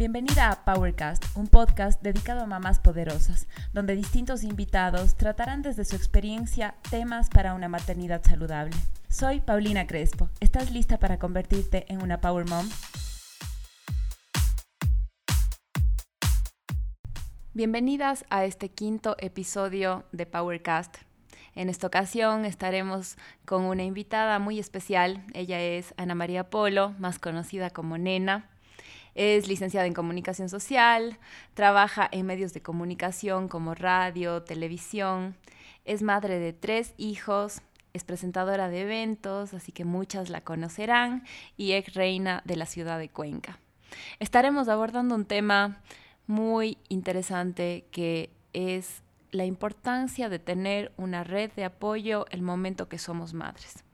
[0.00, 5.94] Bienvenida a Powercast, un podcast dedicado a mamás poderosas, donde distintos invitados tratarán desde su
[5.94, 8.74] experiencia temas para una maternidad saludable.
[9.10, 10.30] Soy Paulina Crespo.
[10.40, 12.66] ¿Estás lista para convertirte en una Power Mom?
[17.52, 20.96] Bienvenidas a este quinto episodio de Powercast.
[21.54, 25.22] En esta ocasión estaremos con una invitada muy especial.
[25.34, 28.48] Ella es Ana María Polo, más conocida como Nena.
[29.14, 31.18] Es licenciada en comunicación social,
[31.54, 35.36] trabaja en medios de comunicación como radio, televisión,
[35.84, 37.62] es madre de tres hijos,
[37.92, 41.24] es presentadora de eventos, así que muchas la conocerán,
[41.56, 43.58] y ex reina de la ciudad de Cuenca.
[44.20, 45.80] Estaremos abordando un tema
[46.26, 49.02] muy interesante que es
[49.32, 53.84] la importancia de tener una red de apoyo el momento que somos madres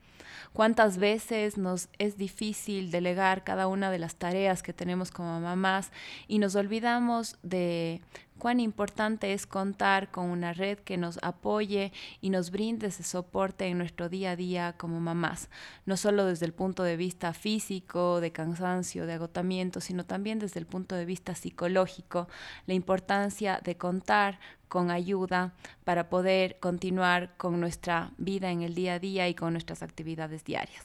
[0.56, 5.92] cuántas veces nos es difícil delegar cada una de las tareas que tenemos como mamás
[6.28, 8.00] y nos olvidamos de
[8.38, 13.66] cuán importante es contar con una red que nos apoye y nos brinde ese soporte
[13.66, 15.48] en nuestro día a día como mamás,
[15.84, 20.60] no solo desde el punto de vista físico, de cansancio, de agotamiento, sino también desde
[20.60, 22.28] el punto de vista psicológico,
[22.66, 28.94] la importancia de contar con ayuda para poder continuar con nuestra vida en el día
[28.94, 30.82] a día y con nuestras actividades diarias.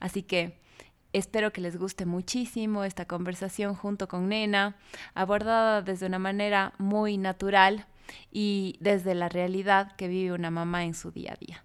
[0.00, 0.58] Así que
[1.12, 4.76] Espero que les guste muchísimo esta conversación junto con Nena,
[5.14, 7.86] abordada desde una manera muy natural
[8.30, 11.64] y desde la realidad que vive una mamá en su día a día.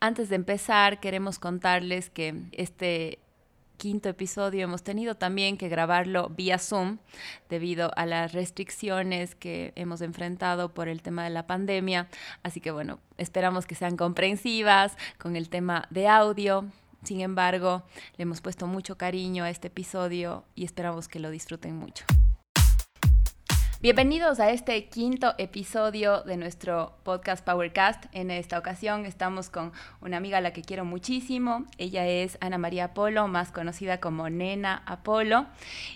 [0.00, 3.20] Antes de empezar, queremos contarles que este
[3.76, 6.98] quinto episodio hemos tenido también que grabarlo vía Zoom
[7.48, 12.08] debido a las restricciones que hemos enfrentado por el tema de la pandemia.
[12.42, 16.66] Así que bueno, esperamos que sean comprensivas con el tema de audio.
[17.06, 17.84] Sin embargo,
[18.16, 22.04] le hemos puesto mucho cariño a este episodio y esperamos que lo disfruten mucho.
[23.80, 28.06] Bienvenidos a este quinto episodio de nuestro podcast Powercast.
[28.10, 31.66] En esta ocasión estamos con una amiga a la que quiero muchísimo.
[31.78, 35.46] Ella es Ana María Apolo, más conocida como Nena Apolo.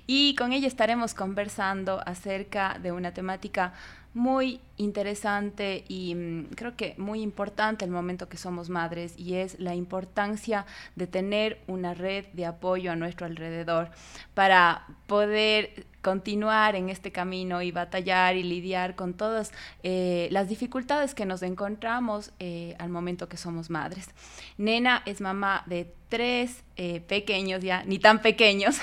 [0.06, 3.72] Y con ella estaremos conversando acerca de una temática
[4.12, 9.60] muy interesante y mm, creo que muy importante el momento que somos madres y es
[9.60, 10.66] la importancia
[10.96, 13.90] de tener una red de apoyo a nuestro alrededor
[14.34, 21.14] para poder continuar en este camino y batallar y lidiar con todas eh, las dificultades
[21.14, 24.08] que nos encontramos eh, al momento que somos madres.
[24.56, 28.80] Nena es mamá de tres eh, pequeños ya, ni tan pequeños.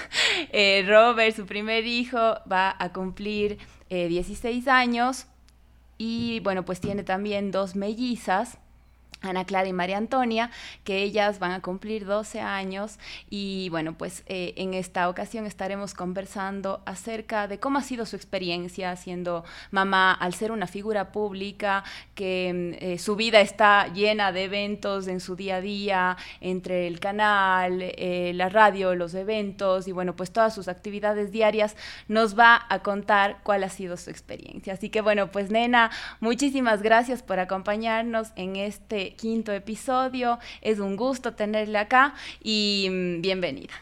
[0.88, 3.58] Robert, su primer hijo, va a cumplir
[3.90, 5.28] 16 años
[5.98, 8.58] y bueno, pues tiene también dos mellizas
[9.22, 10.52] Ana Clara y María Antonia,
[10.84, 15.94] que ellas van a cumplir 12 años y bueno, pues eh, en esta ocasión estaremos
[15.94, 21.84] conversando acerca de cómo ha sido su experiencia siendo mamá al ser una figura pública,
[22.14, 26.88] que mm, eh, su vida está llena de eventos en su día a día, entre
[26.88, 31.76] el canal, eh, la radio, los eventos y bueno, pues todas sus actividades diarias,
[32.08, 34.74] nos va a contar cuál ha sido su experiencia.
[34.74, 40.40] Así que bueno, pues nena, muchísimas gracias por acompañarnos en este quinto episodio.
[40.62, 42.13] Es un gusto tenerle acá
[42.44, 43.73] y mm, bienvenida.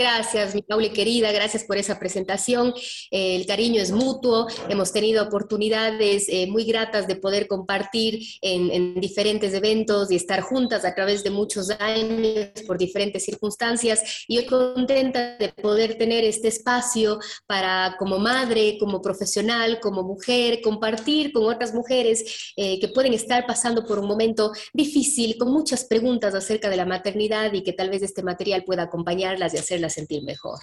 [0.00, 2.72] Gracias, mi Pauli querida, gracias por esa presentación.
[3.10, 8.98] Eh, el cariño es mutuo, hemos tenido oportunidades eh, muy gratas de poder compartir en,
[8.98, 14.46] diferentes eventos y estar juntas a través de muchos años por diferentes circunstancias y hoy
[14.46, 21.44] contenta de poder tener este espacio para como madre, como profesional, como mujer, compartir con
[21.44, 26.70] otras mujeres eh, que pueden estar pasando por un momento difícil, con muchas preguntas acerca
[26.70, 30.58] de la maternidad y que tal vez este material pueda acompañarlas y hacerlas sentir mejor.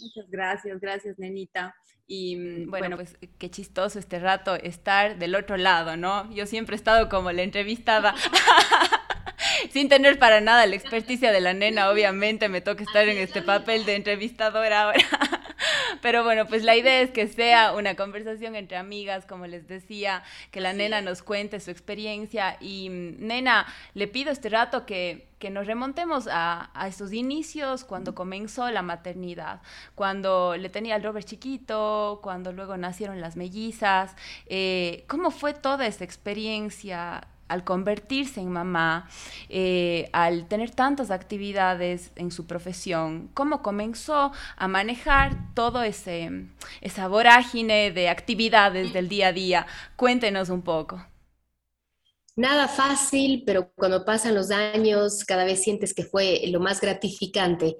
[0.00, 1.74] Muchas gracias, gracias, nenita.
[2.06, 6.30] Y mm, bueno, pues qué chistoso este rato estar del otro lado, ¿no?
[6.32, 8.14] Yo siempre he estado como la entrevistada.
[9.72, 13.42] Sin tener para nada la experticia de la nena, obviamente me toca estar en este
[13.42, 15.00] papel de entrevistadora ahora.
[16.02, 20.22] Pero bueno, pues la idea es que sea una conversación entre amigas, como les decía,
[20.50, 22.56] que la nena nos cuente su experiencia.
[22.60, 28.14] Y mm, nena, le pido este rato que, nos remontemos a, a, estos inicios, cuando
[28.14, 29.62] comenzó la maternidad,
[29.94, 34.16] cuando le tenía al Robert chiquito, cuando luego nacieron las mellizas.
[34.46, 37.28] Eh, ¿Cómo fue toda esa experiencia?
[37.48, 39.08] Al convertirse en mamá,
[39.48, 46.46] eh, al tener tantas actividades en su profesión, cómo comenzó a manejar todo ese
[46.80, 49.66] esa vorágine de actividades del día a día.
[49.96, 51.04] Cuéntenos un poco.
[52.36, 57.76] Nada fácil, pero cuando pasan los años cada vez sientes que fue lo más gratificante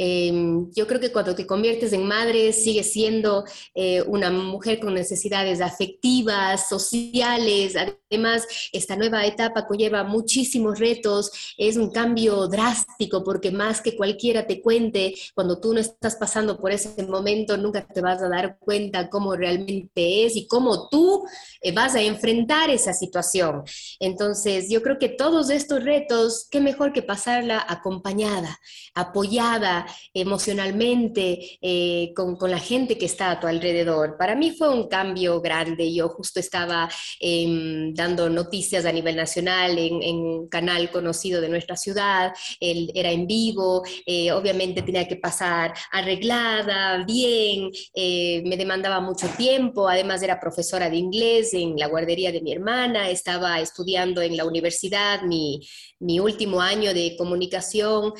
[0.00, 4.94] Em, yo creo que cuando te conviertes en madre sigues siendo eh, una mujer con
[4.94, 7.74] necesidades afectivas, sociales.
[7.76, 11.32] Además, esta nueva etapa conlleva muchísimos retos.
[11.58, 16.58] Es un cambio drástico porque más que cualquiera te cuente, cuando tú no estás pasando
[16.60, 21.24] por ese momento, nunca te vas a dar cuenta cómo realmente es y cómo tú
[21.60, 23.64] eh, vas a enfrentar esa situación.
[23.98, 28.60] Entonces, yo creo que todos estos retos, qué mejor que pasarla acompañada,
[28.94, 34.16] apoyada, emocionalmente eh, con, la gente que está a tu alrededor.
[34.16, 35.92] Para mí fue un cambio grande.
[35.92, 36.88] Yo justo estaba
[37.20, 43.10] em, dando noticias a nivel nacional en, un canal conocido de nuestra ciudad, Él era
[43.10, 50.22] en vivo, eh, obviamente tenía que pasar arreglada, bien, eh, me demandaba mucho tiempo, además
[50.22, 55.22] era profesora de inglés en la guardería de mi hermana, estaba estudiando en la universidad
[55.22, 55.60] mi,
[55.98, 58.12] mi último año de comunicación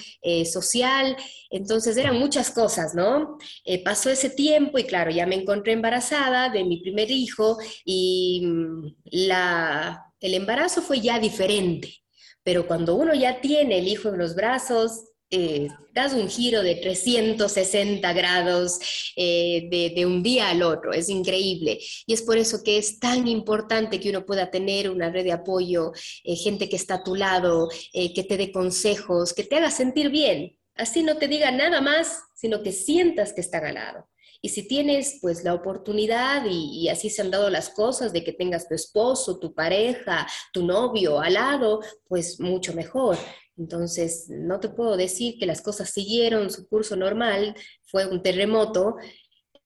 [0.44, 1.16] social
[1.58, 3.36] entonces eran muchas cosas, ¿no?
[3.64, 8.42] Eh, pasó ese tiempo y claro, ya me encontré embarazada de mi primer hijo y
[8.44, 11.96] mm, la, el embarazo fue ya diferente,
[12.44, 16.76] pero cuando uno ya tiene el hijo en los brazos, eh, das un giro de
[16.76, 18.78] 360 grados
[19.16, 21.80] eh, de, un día al otro, es increíble.
[22.06, 25.32] Y es por eso que es tan importante que uno pueda tener una red de
[25.32, 25.92] apoyo,
[26.24, 30.57] gente que está a tu lado, que te dé consejos, que te haga sentir bien,
[30.78, 34.08] Así no te diga nada más, sino que sientas que está ganado.
[34.40, 38.32] Y si tienes pues la oportunidad y, así se han dado las cosas de que
[38.32, 43.18] tengas tu esposo, tu pareja, tu novio al lado, pues mucho mejor.
[43.56, 48.96] Entonces, no te puedo decir que las cosas siguieron su curso normal, fue un terremoto,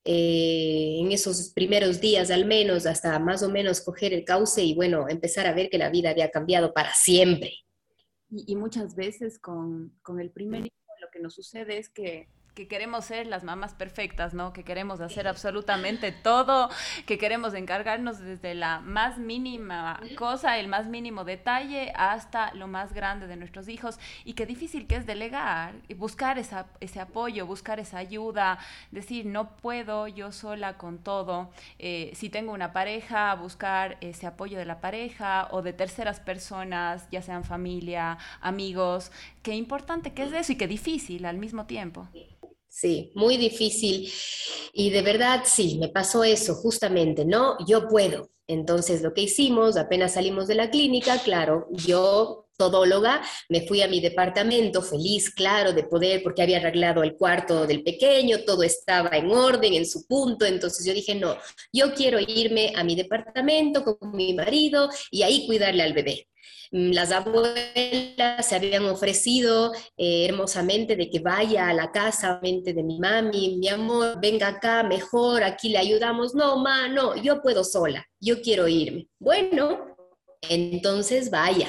[0.04, 4.74] eh, en esos primeros días al menos, hasta más o menos coger el cauce y
[4.74, 7.52] bueno, empezar a ver que la vida había cambiado para siempre.
[8.30, 10.70] Y, muchas veces con, con el primer que
[11.22, 14.52] nos sucede es que que queremos ser las mamás perfectas, ¿no?
[14.52, 16.68] Que queremos hacer absolutamente todo,
[17.06, 22.92] que queremos encargarnos desde la más mínima cosa, el más mínimo detalle, hasta lo más
[22.92, 23.98] grande de nuestros hijos.
[24.24, 28.58] Y qué difícil que es delegar y buscar esa, ese apoyo, buscar esa ayuda,
[28.90, 31.50] decir, no puedo yo sola con todo.
[31.78, 37.08] Eh, si tengo una pareja, buscar ese apoyo de la pareja o de terceras personas,
[37.10, 39.10] ya sean familia, amigos.
[39.42, 42.08] Qué importante que es eso y qué difícil al mismo tiempo.
[42.68, 44.10] Sí, muy difícil.
[44.72, 47.56] Y de verdad, sí, me pasó eso, justamente, ¿no?
[47.66, 48.30] Yo puedo.
[48.46, 53.88] Entonces, lo que hicimos, apenas salimos de la clínica, claro, yo, todóloga, me fui a
[53.88, 59.10] mi departamento feliz, claro, de poder, porque había arreglado el cuarto del pequeño, todo estaba
[59.16, 60.44] en orden, en su punto.
[60.44, 61.36] Entonces yo dije, no,
[61.72, 66.28] yo quiero irme a mi departamento con mi marido y ahí cuidarle al bebé.
[66.72, 72.82] Mm, las abuelas se habían ofrecido eh, hermosamente de que vaya a la casa de
[72.82, 76.34] mi mami, mi amor, venga acá, mejor, aquí le ayudamos.
[76.34, 79.08] No, ma, no, yo puedo sola, yo quiero irme.
[79.18, 79.96] Bueno,
[80.48, 81.68] entonces vaya.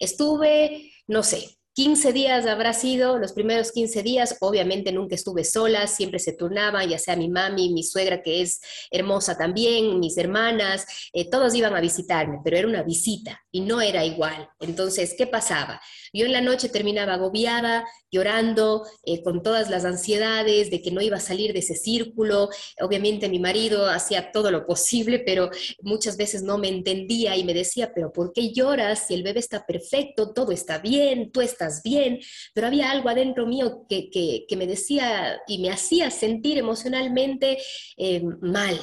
[0.00, 5.88] Estuve, no sé, 15 días habrá sido, los primeros 15 días, obviamente nunca estuve sola,
[5.88, 8.60] siempre se turnaban, ya sea mi mami, mi suegra que es
[8.92, 13.80] hermosa también, mis hermanas, eh, todos iban a visitarme, pero era una visita y no
[13.80, 14.48] era igual.
[14.60, 15.80] Entonces, ¿qué pasaba?
[16.14, 21.00] Yo en la noche terminaba agobiada, llorando, eh, con todas las ansiedades de que no
[21.00, 22.48] iba a salir de ese círculo.
[22.80, 25.50] Obviamente mi marido hacía todo lo posible, pero
[25.82, 29.40] muchas veces no me entendía y me decía, pero ¿por qué lloras si el bebé
[29.40, 32.20] está perfecto, todo está bien, tú estás bien?
[32.54, 37.58] Pero había algo adentro mío que, me decía y me hacía sentir emocionalmente
[37.96, 38.78] eh, mal,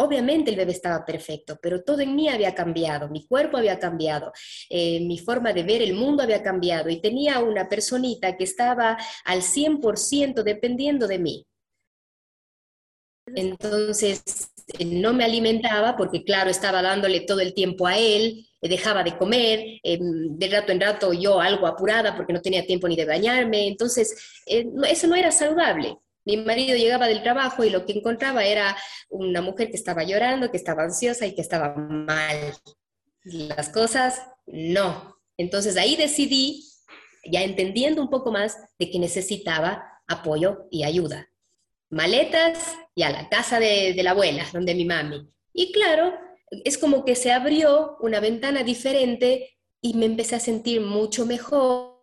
[0.00, 4.32] Obviamente el bebé estaba perfecto, pero todo en mí había cambiado, mi cuerpo había cambiado,
[4.70, 8.96] eh, mi forma de ver el mundo había cambiado y tenía una personita que estaba
[9.26, 11.46] al 100% dependiendo de mí.
[13.34, 14.22] Entonces,
[14.78, 19.18] eh, no me alimentaba porque, claro, estaba dándole todo el tiempo a él, dejaba de
[19.18, 23.66] comer, de rato en rato yo algo apurada porque no tenía tiempo ni de bañarme,
[23.66, 25.98] entonces eh, eso no era saludable.
[26.24, 28.76] Mi marido llegaba del trabajo y lo que encontraba era
[29.08, 32.54] una mujer que estaba llorando, que estaba ansiosa y que estaba mal.
[33.24, 35.18] Las cosas, no.
[35.36, 36.64] Entonces ahí decidí,
[37.24, 41.28] ya entendiendo un poco más, de que necesitaba apoyo y ayuda.
[41.88, 45.28] Maletas y a la casa de, la abuela, donde mi mami.
[45.52, 46.12] Y claro,
[46.50, 52.00] es como que se abrió una ventana diferente y me empecé a sentir mucho mejor,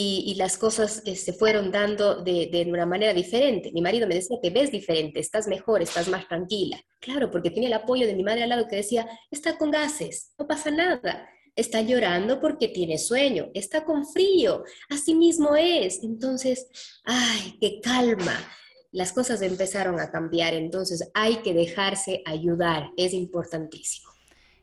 [0.00, 3.72] y, las cosas eh, se fueron dando de, una manera diferente.
[3.72, 6.80] Mi marido me decía, te ves diferente, estás mejor, estás más tranquila.
[7.00, 10.32] Claro, porque tenía el apoyo de mi madre al lado que decía, está con gases,
[10.38, 11.28] no pasa nada.
[11.56, 16.04] está llorando porque tiene sueño, está con frío, así mismo es.
[16.04, 16.68] Entonces,
[17.04, 18.38] ay, qué calma.
[18.92, 24.08] Las cosas empezaron a cambiar, entonces hay que dejarse ayudar, es importantísimo.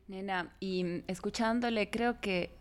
[0.08, 2.58] Nena, y escuchándole, creo que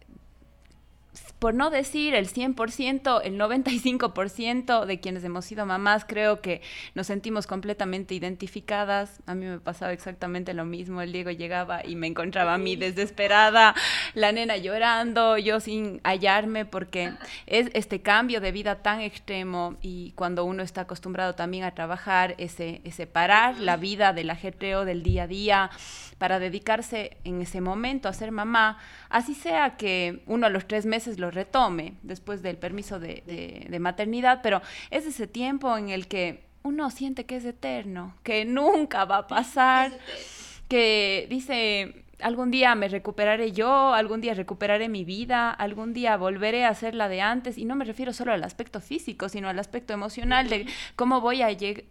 [1.38, 6.62] por no decir el 100%, el 95% de quienes hemos sido mamás, creo que
[6.94, 9.21] nos sentimos completamente identificadas.
[9.26, 11.02] A mí me pasaba exactamente lo mismo.
[11.02, 13.75] El Diego llegaba y me encontraba a mí desesperada,
[14.14, 17.12] la nena llorando, yo sin hallarme, porque
[17.47, 22.35] es este cambio de vida tan extremo y cuando uno está acostumbrado también a trabajar,
[22.38, 25.71] ese, separar la vida del ajetreo del día a día
[26.18, 28.78] para dedicarse en ese momento a ser mamá,
[29.11, 33.23] así sea que uno a los tres meses lo retome después del permiso de,
[33.68, 38.44] de, maternidad, pero es ese tiempo en el que uno siente que es eterno, que
[38.44, 39.92] nunca va a pasar,
[40.68, 46.64] que dice, algún día me recuperaré yo, algún día recuperaré mi vida, algún día volveré
[46.64, 49.58] a ser la de antes, y no me refiero solo al aspecto físico, sino al
[49.58, 51.49] aspecto emocional de cómo voy a,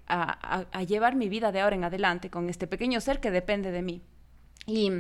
[0.08, 3.72] a, a llevar mi vida de ahora en adelante con este pequeño ser que depende
[3.72, 4.02] de mí.
[4.66, 4.92] Y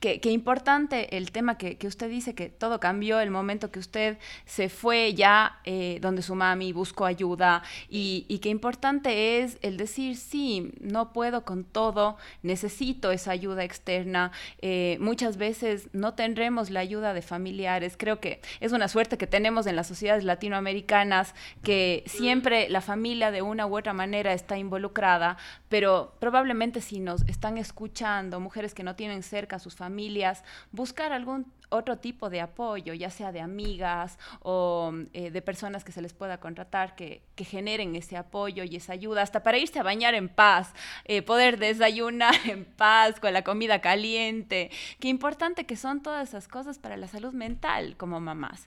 [0.00, 4.68] qué, importante el tema que, usted dice, que todo cambió el momento que usted se
[4.68, 10.16] fue ya eh, donde su mami buscó ayuda y, y, qué importante es el decir,
[10.16, 14.30] sí, no puedo con todo, necesito esa ayuda externa.
[14.60, 17.96] Eh, muchas veces no tendremos la ayuda de familiares.
[17.96, 23.30] Creo que es una suerte que tenemos en las sociedades latinoamericanas, que siempre la familia
[23.30, 25.36] de una u otra manera está involucrada,
[25.68, 31.12] pero probablemente si nos están escuchando, mujeres que no tienen cerca a sus familias, buscar
[31.12, 36.02] algún otro tipo de apoyo, ya sea de amigas o eh, de personas que se
[36.02, 40.14] les pueda contratar, que, generen ese apoyo y esa ayuda, hasta para irse a bañar
[40.14, 40.72] en paz,
[41.04, 44.70] eh, poder desayunar en paz con la comida caliente.
[45.00, 48.66] Qué importante que son todas esas cosas para la salud mental como mamás.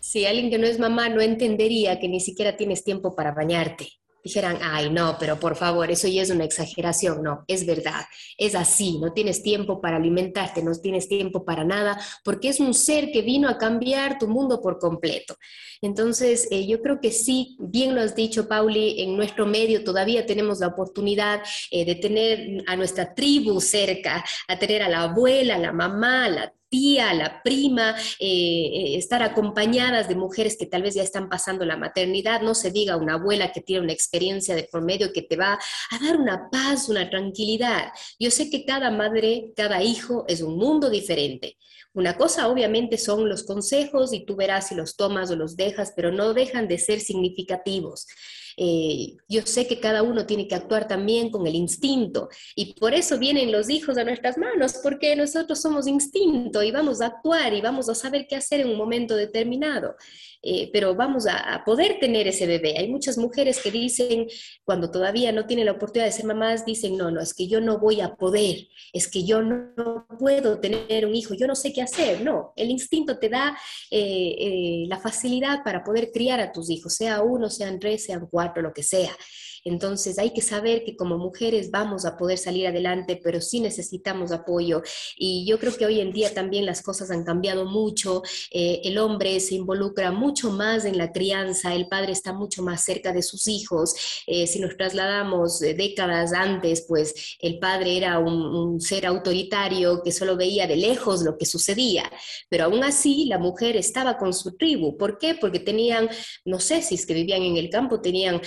[0.00, 4.01] Si alguien que no es mamá no entendería que ni siquiera tienes tiempo para bañarte
[4.22, 7.22] dijeran, ay, no, pero por favor, eso ya es una exageración.
[7.22, 8.04] No, es verdad,
[8.38, 12.74] es así, no tienes tiempo para alimentarte, no tienes tiempo para nada, porque es un
[12.74, 15.36] ser que vino a cambiar tu mundo por completo.
[15.80, 20.24] Entonces, eh, yo creo que sí, bien lo has dicho, Pauli, en nuestro medio todavía
[20.26, 25.56] tenemos la oportunidad eh, de tener a nuestra tribu cerca, a tener a la abuela,
[25.56, 30.64] a la mamá, a la tía, la prima, eh, eh, estar acompañadas de mujeres que
[30.64, 33.92] tal vez ya están pasando la maternidad, no se diga una abuela que tiene una
[33.92, 35.58] experiencia de por medio que te va
[35.90, 37.92] a dar una paz, una tranquilidad.
[38.18, 41.58] Yo sé que cada madre, cada hijo es un mundo diferente.
[41.92, 45.92] Una cosa obviamente son los consejos y tú verás si los tomas o los dejas,
[45.94, 48.06] pero no dejan de ser significativos.
[48.56, 52.94] Eh, yo sé que cada uno tiene que actuar también con el instinto y por
[52.94, 57.54] eso vienen los hijos a nuestras manos, porque nosotros somos instinto y vamos a actuar
[57.54, 59.96] y vamos a saber qué hacer en un momento determinado.
[60.42, 62.74] Eh, pero vamos a, poder tener ese bebé.
[62.76, 64.26] Hay muchas mujeres que dicen,
[64.64, 67.60] cuando todavía no tienen la oportunidad de ser mamás, dicen, no, no, es que yo
[67.60, 71.72] no voy a poder, es que yo no puedo tener un hijo, yo no sé
[71.72, 72.22] qué hacer.
[72.22, 73.56] No, el instinto te da
[73.90, 78.62] eh, la facilidad para poder criar a tus hijos, sea uno, sean tres, sean cuatro
[78.62, 79.16] lo que sea.
[79.64, 84.32] Entonces hay que saber que como mujeres vamos a poder salir adelante, pero sí necesitamos
[84.32, 84.82] apoyo.
[85.16, 88.22] Y yo creo que hoy en día también las cosas han cambiado mucho.
[88.50, 92.84] Eh, el hombre se involucra mucho más en la crianza, el padre está mucho más
[92.84, 93.94] cerca de sus hijos.
[94.26, 100.02] Eh, si nos trasladamos eh, décadas antes, pues el padre era un, un ser autoritario
[100.02, 102.10] que solo veía de lejos lo que sucedía,
[102.48, 104.96] pero aún así la mujer estaba con su tribu.
[104.96, 105.34] ¿Por qué?
[105.34, 106.08] Porque tenían,
[106.44, 108.40] no sé si es que vivían en el campo, tenían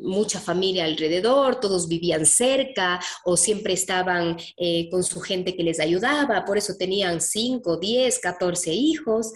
[0.00, 5.80] mucha familia alrededor, todos vivían cerca o siempre estaban eh, con su gente que les
[5.80, 9.32] ayudaba, por eso tenían 5, 10, 14 hijos.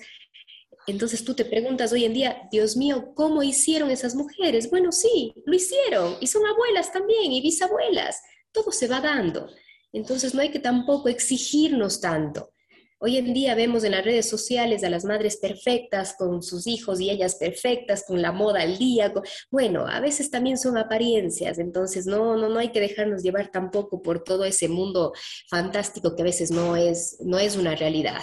[0.87, 4.71] Entonces tú te preguntas hoy en día, Dios mío, ¿cómo hicieron esas mujeres?
[4.71, 8.23] Bueno, sí, lo hicieron y son abuelas también y bisabuelas.
[8.53, 9.49] Todo se va dando.
[9.93, 12.53] Entonces no hay que tampoco exigirnos tanto.
[12.99, 16.99] Hoy en día vemos en las redes sociales a las madres perfectas con sus hijos
[16.99, 19.12] y ellas perfectas, con la moda al día.
[19.50, 24.00] Bueno, a veces también son apariencias, entonces no, no, no hay que dejarnos llevar tampoco
[24.00, 25.12] por todo ese mundo
[25.50, 28.23] fantástico que a veces no es, no es una realidad.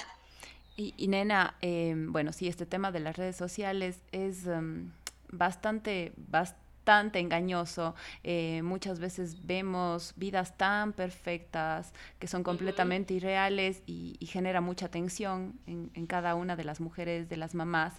[0.75, 4.91] Y, nena, em, bueno, sí, este tema de las redes sociales es em,
[5.29, 7.95] bastante, bastante bastante engañoso.
[8.25, 15.53] Eh, muchas veces vemos vidas tan perfectas que son completamente irreales y, genera mucha tensión
[15.67, 17.93] en, cada una de las mujeres, de las mamás.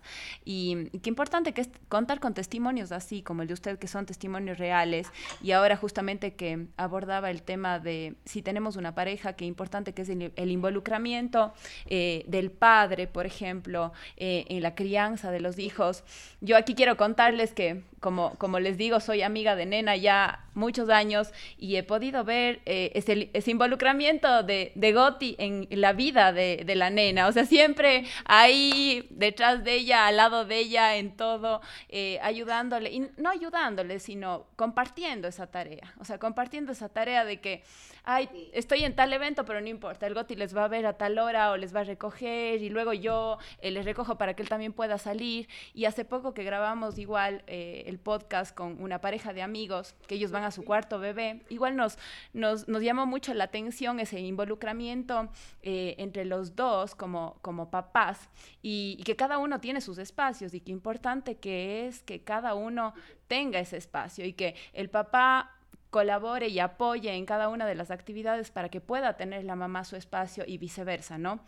[0.45, 4.05] Y, qué importante que es contar con testimonios así como el de usted, que son
[4.05, 5.07] testimonios reales.
[5.43, 10.03] Y ahora justamente que abordaba el tema de si tenemos una pareja, qué importante que
[10.03, 11.55] es el, involucramiento
[11.87, 16.05] eh, del padre, por ejemplo, eh, en la crianza de los hijos.
[16.41, 20.89] Yo aquí quiero contarles que como, como les digo, soy amiga de Nena ya muchos
[20.89, 26.63] años y he podido ver eh, ese, involucramiento de, de Gotti en la vida de,
[26.65, 27.27] de, la nena.
[27.27, 32.91] O sea, siempre ahí detrás de ella, al lado de ella, en todo, eh, ayudándole,
[32.91, 35.95] y no ayudándole, sino compartiendo esa tarea.
[35.99, 37.63] O sea, compartiendo esa tarea de que,
[38.05, 40.95] ay, estoy en tal evento, pero no importa, el Gotti les va a ver a
[40.95, 44.43] tal hora o les va a recoger y luego yo eh, les recojo para que
[44.43, 45.49] él también pueda salir.
[45.73, 50.31] Y hace poco que grabamos igual el podcast con una pareja de amigos, que ellos
[50.31, 51.99] van a su cuarto bebé, igual nos,
[52.33, 55.29] nos, nos llamó mucho la atención ese involucramiento
[55.63, 58.29] eh, entre los dos como, como papás
[58.63, 62.95] y, que cada uno tiene sus espacios y qué importante que es que cada uno
[63.29, 65.53] tenga ese espacio y que el papá
[65.95, 69.85] colabore y apoye en cada una de las actividades para que pueda tener la mamá
[69.85, 71.39] su espacio y viceversa, ¿no?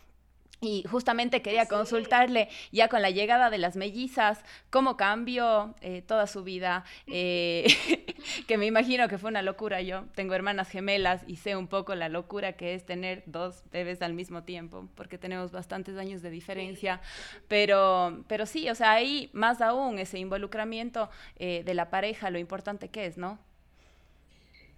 [0.61, 4.39] Y justamente quería consultarle ya con la llegada de las mellizas,
[4.69, 7.67] cómo cambió eh, toda su vida, eh,
[8.47, 9.81] que me imagino que fue una locura.
[9.81, 14.01] Yo tengo hermanas gemelas y sé un poco la locura que es tener dos bebés
[14.01, 17.01] al mismo tiempo, porque tenemos bastantes años de diferencia.
[17.49, 22.39] Pero, pero sí, o sea, ahí más aún ese involucramiento eh, de la pareja, lo
[22.39, 23.39] importante que es, ¿no?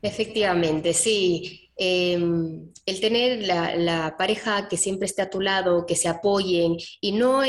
[0.02, 1.69] Efectivamente, sí.
[1.82, 7.14] Em, el tener la, pareja que siempre esté a tu lado, que se apoyen y
[7.14, 7.42] no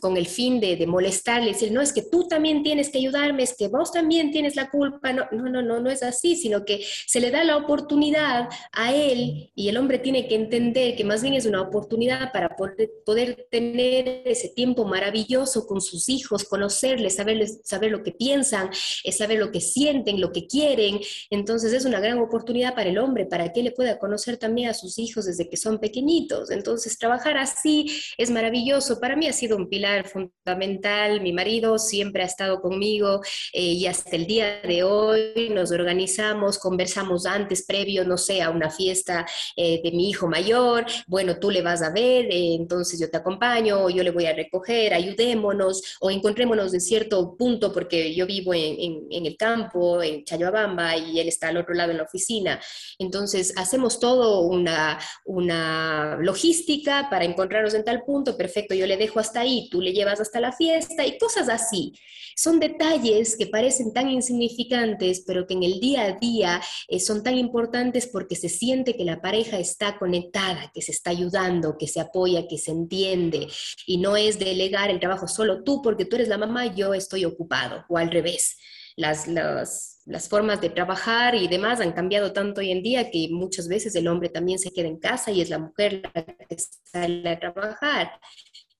[0.00, 3.42] con el fin de, de molestarle, decir, no, es que tú también tienes que ayudarme,
[3.42, 6.84] es que vos también tienes la culpa, no, no, no, no, es así, sino que
[7.06, 11.22] se le da la oportunidad a él y el hombre tiene que entender que más
[11.22, 17.60] bien es una oportunidad para poder, tener ese tiempo maravilloso con sus hijos, conocerles, saberles,
[17.64, 18.70] saber lo que piensan,
[19.10, 21.00] saber lo que sienten, lo que quieren.
[21.30, 24.74] Entonces es una gran oportunidad para el hombre, para que le pueda conocer también a
[24.74, 26.50] sus hijos desde que son pequeñitos.
[26.50, 27.86] Entonces, trabajar así
[28.16, 29.00] es maravilloso.
[29.00, 31.20] Para mí ha sido un pilar fundamental.
[31.20, 33.20] Mi marido siempre ha estado conmigo
[33.52, 38.50] eh, y hasta el día de hoy nos organizamos, conversamos antes, previo, no sé, a
[38.50, 40.86] una fiesta eh, de mi hijo mayor.
[41.06, 44.34] Bueno, tú le vas a ver, eh, entonces yo te acompaño, yo le voy a
[44.34, 50.24] recoger, ayudémonos o encontrémonos en cierto punto, porque yo vivo en, en el campo, en
[50.24, 52.60] Chayoabamba, y él está al otro lado en la oficina.
[52.98, 59.20] Entonces, hacemos todo una, una logística para encontrarnos en tal punto, perfecto, yo le dejo
[59.20, 61.92] hasta ahí, tú le llevas hasta la fiesta y cosas así.
[62.36, 67.24] Son detalles que parecen tan insignificantes, pero que en el día a día eh, son
[67.24, 71.88] tan importantes porque se siente que la pareja está conectada, que se está ayudando, que
[71.88, 73.48] se apoya, que se entiende.
[73.86, 77.24] Y no es delegar el trabajo solo tú porque tú eres la mamá, yo estoy
[77.24, 78.56] ocupado, o al revés.
[78.96, 83.28] Las, las las formas de trabajar y demás han cambiado tanto hoy en día que
[83.30, 86.56] muchas veces el hombre también se queda en casa y es la mujer la que
[86.58, 88.12] sale a trabajar.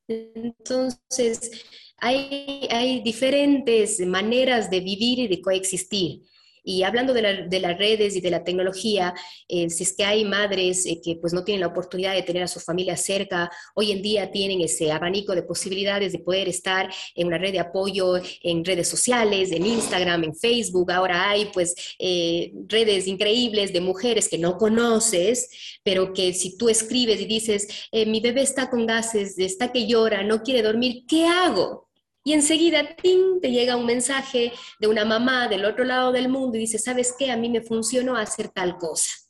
[0.09, 1.67] Entonces,
[1.99, 6.23] hay, hay diferentes maneras de vivir y de coexistir.
[6.69, 7.23] Y hablando de,
[7.61, 9.15] las redes y de la tecnología,
[9.49, 12.43] eh, si es que hay madres eh, que pues no tienen la oportunidad de tener
[12.43, 16.93] a su familia cerca, hoy en día tienen ese abanico de posibilidades de poder estar
[17.15, 20.93] en una red de apoyo en redes sociales, en Instagram, en Facebook.
[20.93, 25.49] Ahora hay pues eh, redes increíbles de mujeres que no conoces,
[25.83, 30.23] pero que si tú escribes y dices, mi bebé está con gases, está que llora,
[30.23, 31.88] no quiere dormir, ¿qué hago?
[32.29, 36.59] Y enseguida, ¡ting!, te llega un mensaje de una mamá del otro lado del mundo
[36.59, 37.31] y dice, ¿sabes qué?
[37.31, 39.28] A mí me funcionó hacer tal cosa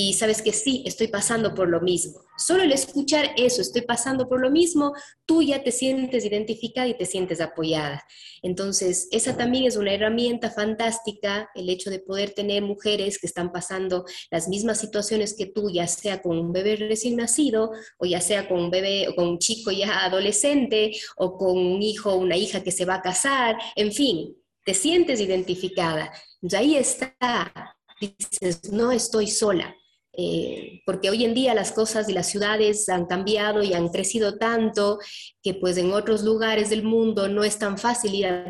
[0.00, 2.20] y sabes que sí, estoy pasando por lo mismo.
[2.36, 4.92] Solo el escuchar eso, estoy pasando por lo mismo,
[5.26, 8.04] tú ya te sientes identificada y te sientes apoyada.
[8.40, 13.50] Entonces, esa también es una herramienta fantástica, el hecho de poder tener mujeres que están
[13.50, 18.20] pasando las mismas situaciones que tú, ya sea con un bebé recién nacido, o ya
[18.20, 22.18] sea con un bebé o con un chico ya adolescente, o con un hijo o
[22.18, 26.12] una hija que se va a casar, en fin, te sientes identificada.
[26.40, 29.74] Entonces, ahí está, dices, no estoy sola
[30.20, 34.36] eh, porque hoy en día las cosas y las ciudades han cambiado y han crecido
[34.36, 34.98] tanto
[35.44, 38.44] que pues en otros lugares del mundo no es tan fácil ir a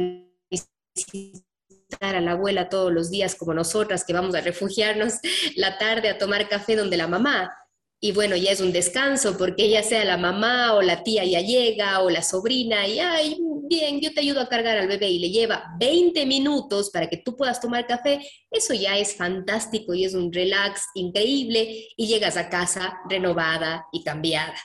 [0.95, 5.17] visitar a la abuela todos los días como nosotras que vamos a refugiarnos
[5.57, 7.53] la tarde a tomar café donde la mamá.
[8.01, 11.43] Y bueno, ya es un descanso porque ya sea la mamá o la tía ya
[11.43, 13.37] llega o la sobrina y ay,
[13.69, 17.19] bien, yo te ayudo a cargar al bebé y le lleva 20 minutos para que
[17.19, 22.37] tú puedas tomar café, eso ya es fantástico y es un relax increíble y llegas
[22.37, 24.57] a casa renovada y cambiada.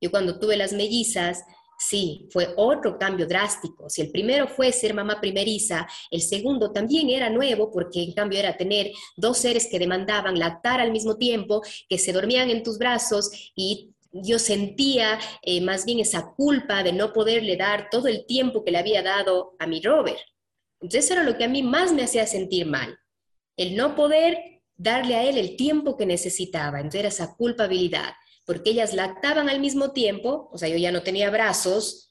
[0.00, 1.44] Yo cuando tuve las mellizas,
[1.82, 3.88] Sí, fue otro cambio drástico.
[3.88, 8.38] Si el primero fue ser mamá primeriza, el segundo también era nuevo porque en cambio
[8.38, 12.76] era tener dos seres que demandaban lactar al mismo tiempo, que se dormían en tus
[12.76, 18.26] brazos y yo sentía eh, más bien esa culpa de no poderle dar todo el
[18.26, 20.20] tiempo que le había dado a mi Robert.
[20.80, 22.98] Entonces eso era lo que a mí más me hacía sentir mal,
[23.56, 26.78] el no poder darle a él el tiempo que necesitaba.
[26.78, 28.14] Entonces era esa culpabilidad
[28.46, 32.10] porque ellas lactaban al mismo tiempo, o sea, yo ya no tenía brazos,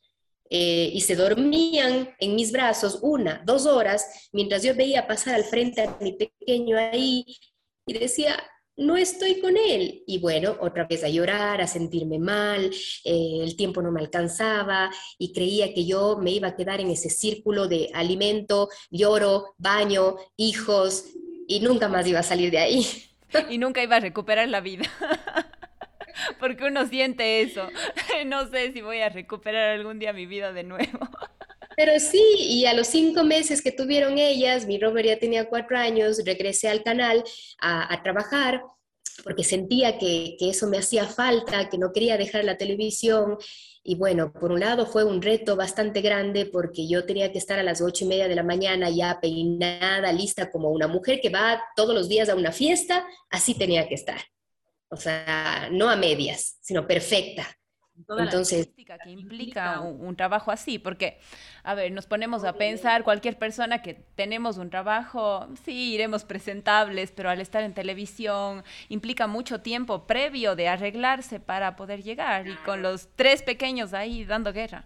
[0.49, 5.43] eh, y se dormían en mis brazos una, dos horas, mientras yo veía pasar al
[5.43, 7.25] frente a mi pequeño ahí
[7.85, 8.35] y decía,
[8.79, 10.03] no estoy con él.
[10.07, 12.71] Y bueno, otra vez a llorar, a sentirme mal,
[13.03, 16.89] eh, el tiempo no me alcanzaba y creía que yo me iba a quedar en
[16.89, 21.05] ese círculo de alimento, lloro, baño, hijos
[21.47, 22.87] y nunca más iba a salir de ahí.
[23.49, 24.85] Y nunca iba a recuperar la vida.
[26.39, 27.67] porque uno siente eso.
[28.25, 30.99] No sé si voy a recuperar algún día mi vida de nuevo.
[31.79, 35.77] Pero sí, y a los cinco meses que tuvieron ellas, mi Robert ya tenía cuatro
[35.77, 37.23] años, regresé al canal
[37.61, 38.61] a, trabajar
[39.23, 43.37] porque sentía que, que, eso me hacía falta, que no quería dejar la televisión.
[43.81, 47.57] Y bueno, por un lado fue un reto bastante grande porque yo tenía que estar
[47.57, 51.29] a las ocho y media de la mañana ya peinada, lista como una mujer que
[51.29, 54.19] va todos los días a una fiesta, así tenía que estar
[54.89, 57.47] o sea, no a medias, sino perfecta.
[58.07, 61.19] Entonces, la que implica un, trabajo así, porque,
[61.63, 67.11] a ver, nos ponemos a pensar, cualquier persona que tenemos un trabajo, sí, iremos presentables,
[67.11, 72.55] pero al estar en televisión implica mucho tiempo previo de arreglarse para poder llegar y
[72.57, 74.85] con los tres pequeños ahí dando guerra.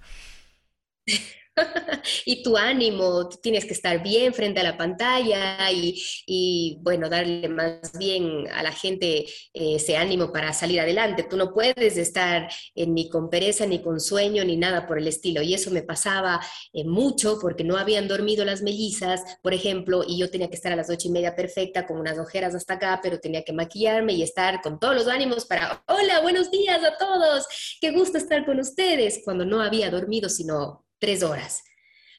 [2.26, 7.98] y tu ánimo, tienes que estar bien frente a la pantalla y, bueno, darle más
[7.98, 11.24] bien a la gente eh, ese ánimo para salir adelante.
[11.24, 15.08] Tú no puedes estar eh, ni con pereza, ni con sueño, ni nada por el
[15.08, 15.42] estilo.
[15.42, 16.40] Y eso me pasaba
[16.74, 20.72] eh, mucho porque no habían dormido las mellizas, por ejemplo, y yo tenía que estar
[20.72, 24.14] a las ocho y media perfecta con unas ojeras hasta acá, pero tenía que maquillarme
[24.14, 27.46] y estar con todos los ánimos para, hola, buenos días a todos,
[27.80, 31.62] qué gusto estar con ustedes, cuando no había dormido sino tres horas.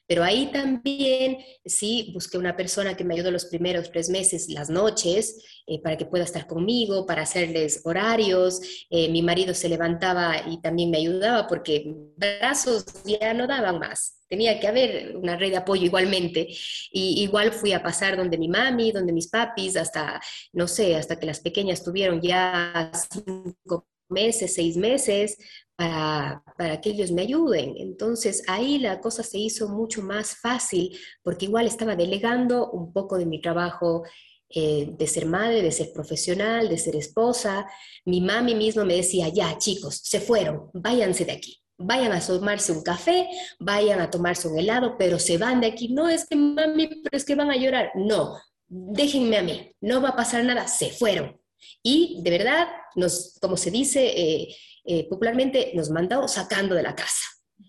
[0.07, 4.69] Pero ahí también sí busqué una persona que me ayudó los primeros tres meses, las
[4.69, 8.61] noches, eh, para que pueda estar conmigo, para hacerles horarios.
[8.91, 14.19] Eh, mi marido se levantaba y también me ayudaba porque brazos ya no daban más.
[14.29, 16.49] Tenía que haber una red de apoyo igualmente.
[16.91, 20.21] Y igual fui a pasar donde mi mami, donde mis papis, hasta,
[20.53, 25.37] no sé, hasta que las pequeñas tuvieron ya cinco meses, seis meses,
[25.75, 27.75] para, para, que ellos me ayuden.
[27.77, 33.17] Entonces ahí la cosa se hizo mucho más fácil porque igual estaba delegando un poco
[33.17, 34.03] de mi trabajo
[34.49, 37.67] eh, de ser madre, de ser profesional, de ser esposa.
[38.05, 41.61] Mi mami mismo me decía, ya chicos, se fueron, váyanse de aquí.
[41.77, 43.27] Vayan a tomarse un café,
[43.59, 45.89] vayan a tomarse un helado, pero se van de aquí.
[45.89, 47.91] No es que mami, pero es que van a llorar.
[47.95, 51.37] No, déjenme a mí, no va a pasar nada, se fueron.
[51.83, 54.55] Y de verdad, nos, como se dice, eh,
[54.85, 57.23] eh, popularmente nos mandó sacando de la casa.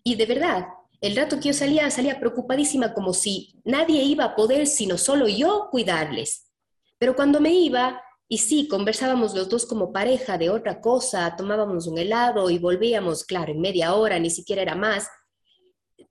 [0.04, 0.66] Y de verdad,
[1.00, 5.28] el rato que yo salía, salía preocupadísima como si nadie iba a poder, sino solo
[5.28, 6.50] yo, cuidarles.
[6.98, 11.86] Pero cuando me iba, y sí, conversábamos los dos como pareja de otra cosa, tomábamos
[11.86, 15.08] un helado y volvíamos, claro, en media hora, ni siquiera era más.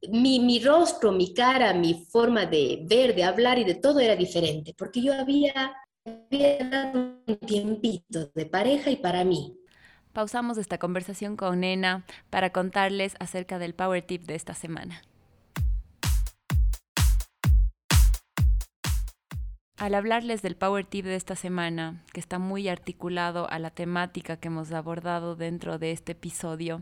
[0.10, 4.16] Mi, mi rostro, mi cara, mi forma de ver, de hablar y de todo era
[4.16, 9.58] diferente, porque yo había, había dado un tiempito de pareja y para mí,
[10.16, 15.02] pausamos esta conversación con Nena para contarles acerca del Power Tip de esta semana.
[19.78, 24.38] Al hablarles del Power Tip de esta semana, que está muy articulado a la temática
[24.38, 26.82] que hemos abordado dentro de este episodio,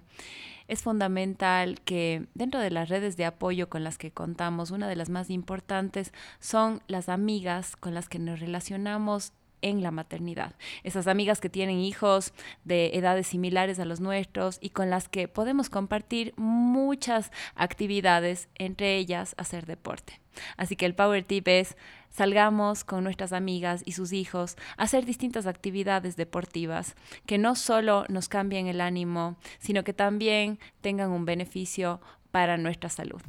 [0.67, 4.95] es fundamental que dentro de las redes de apoyo con las que contamos, una de
[4.95, 10.53] las más importantes son las amigas con las que nos relacionamos en la maternidad.
[10.83, 15.27] Esas amigas que tienen hijos de edades similares a los nuestros y con las que
[15.27, 20.19] podemos compartir muchas actividades, entre ellas hacer deporte.
[20.57, 21.77] Así que el Power Tip es
[22.09, 26.95] salgamos con nuestras amigas y sus hijos a hacer distintas actividades deportivas
[27.25, 32.89] que no solo nos cambien el ánimo, sino que también tengan un beneficio para nuestra
[32.89, 33.21] salud.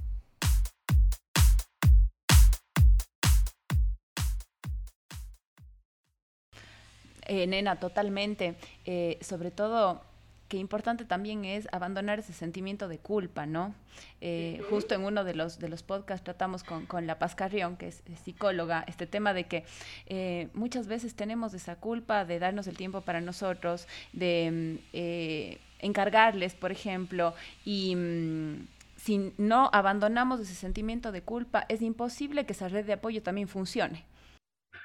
[7.26, 8.56] Eh, nena, totalmente.
[8.84, 10.02] Eh, sobre todo
[10.48, 13.74] que importante también es abandonar ese sentimiento de culpa, ¿no?
[14.20, 17.76] Eh, justo en uno de los, de los podcasts tratamos con, con La Paz Carrión,
[17.76, 19.64] que es, psicóloga, este tema de que
[20.06, 26.54] eh, muchas veces tenemos esa culpa de darnos el tiempo para nosotros, de mm, encargarles,
[26.54, 27.34] por ejemplo,
[27.64, 27.96] y...
[27.96, 33.22] Mm, si no abandonamos ese sentimiento de culpa, es imposible que esa red de apoyo
[33.22, 34.06] también funcione.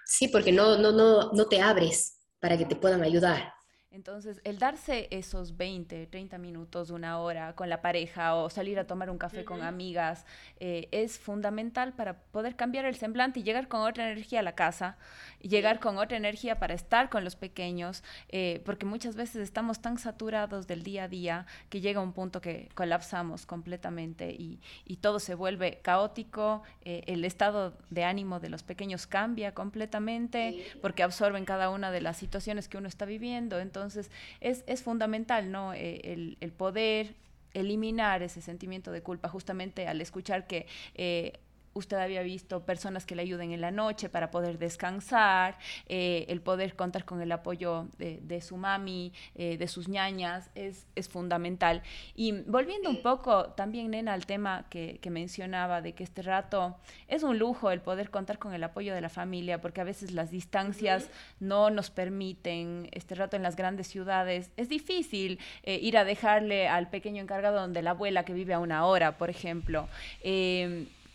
[0.03, 3.53] Sí, porque no, no, no, no te abres para que te puedan ayudar.
[3.91, 8.85] Entonces, el darse esos 20, 30 minutos, una hora con la pareja o salir a
[8.85, 10.27] tomar un café con amigas
[10.59, 14.53] eh, es fundamental para poder cambiar el semblante y llegar con otra energía a la
[14.53, 14.97] casa,
[15.41, 19.97] llegar con otra energía para estar con los pequeños, eh, porque muchas veces estamos tan
[19.97, 24.59] saturados del día a día que llega un punto que colapsamos completamente y,
[25.01, 31.03] todo se vuelve caótico, eh, el estado de ánimo de los pequeños cambia completamente porque
[31.03, 33.59] absorben cada una de las situaciones que uno está viviendo.
[33.59, 35.73] Entonces, es, es fundamental, ¿no?
[35.73, 37.15] Eh, el, el, poder
[37.53, 41.39] eliminar ese sentimiento de culpa justamente al escuchar que eh,
[41.73, 46.41] usted había visto personas que le ayuden en la noche para poder descansar, eh, el
[46.41, 51.81] poder contar con el apoyo de, su mami, eh, de sus ñañas, es, es, fundamental.
[52.15, 56.77] Y volviendo un poco también, nena, al tema que, que, mencionaba de que este rato
[57.07, 60.11] es un lujo el poder contar con el apoyo de la familia, porque a veces
[60.11, 65.97] las distancias no nos permiten, este rato en las grandes ciudades, es difícil eh, ir
[65.97, 69.87] a dejarle al pequeño encargado donde la abuela que vive a una hora, por ejemplo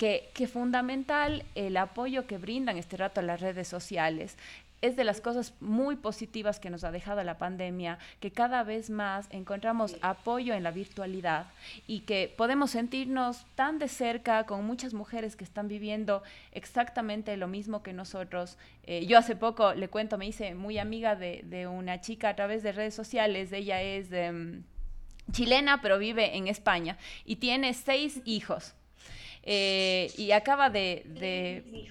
[0.05, 4.37] que, que fundamental el apoyo que brindan este rato a las redes sociales
[4.83, 8.91] es de las cosas muy positivas que nos ha dejado la pandemia, que cada vez
[8.91, 11.47] más encontramos apoyo en la virtualidad
[11.87, 17.49] y que podemos sentirnos tan de cerca con muchas mujeres que están viviendo exactamente lo
[17.49, 18.59] mismo que nosotros.
[18.83, 22.37] Eh, yo hace poco, le cuento, me hice muy amiga de, de una chica a
[22.37, 24.65] través de redes sociales, ella es mm,
[25.33, 28.75] chilena, pero vive en España y tiene seis hijos
[29.47, 31.85] eh, y acaba de,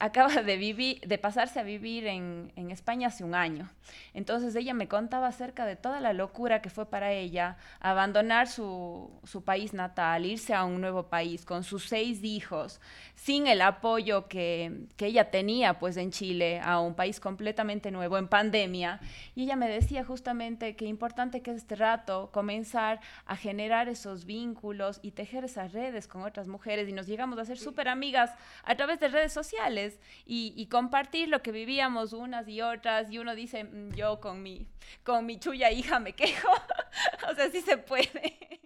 [0.00, 3.70] acaba de vivir, de pasarse a vivir en, en, España hace un año.
[4.14, 9.12] Entonces ella me contaba acerca de toda la locura que fue para ella abandonar su,
[9.22, 12.80] su país natal, irse a un nuevo país con sus seis hijos,
[13.14, 18.18] sin el apoyo que, que ella tenía pues en Chile, a un país completamente nuevo,
[18.18, 18.98] en pandemia.
[19.36, 24.24] Y ella me decía justamente que importante que es este rato comenzar a generar esos
[24.24, 28.30] vínculos y tejer esas redes con otras mujeres y nos llegamos a ser súper amigas
[28.64, 33.34] a través de redes sociales y, compartir lo que vivíamos unas y otras y uno
[33.34, 34.66] dice, mm, yo con mi,
[35.02, 36.48] con mi chulla hija me quejo,
[37.30, 38.60] o sea, sí se puede.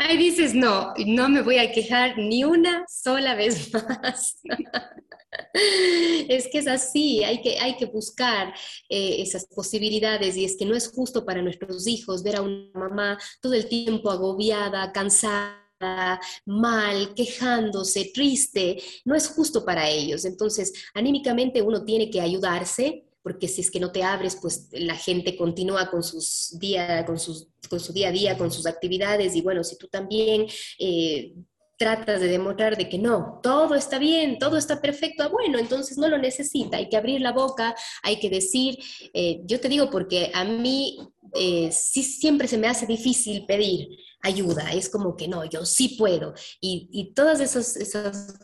[0.00, 4.40] Ahí dices, no, no me voy a quejar ni una sola vez más.
[6.28, 8.54] Es que es así, hay que, hay que buscar
[8.88, 12.70] eh, esas posibilidades y es que no es justo para nuestros hijos ver a una
[12.74, 15.63] mamá todo el tiempo agobiada, cansada
[16.46, 20.24] mal, quejándose, triste, no es justo para ellos.
[20.24, 24.96] Entonces, anímicamente uno tiene que ayudarse, porque si es que no te abres, pues la
[24.96, 29.34] gente continúa con, sus día, con, sus, con su día a día, con sus actividades,
[29.34, 30.46] y bueno, si tú también...
[30.78, 31.34] Eh,
[31.76, 35.98] tratas de demostrar de que no, todo está bien, todo está perfecto, ah, bueno, entonces
[35.98, 38.78] no lo necesita, hay que abrir la boca, hay que decir,
[39.12, 40.98] eh, yo te digo porque a mí
[41.34, 43.88] eh, sí siempre se me hace difícil pedir,
[44.24, 46.34] ayuda, es como que no, yo sí puedo.
[46.60, 48.38] Y, todas esas, esas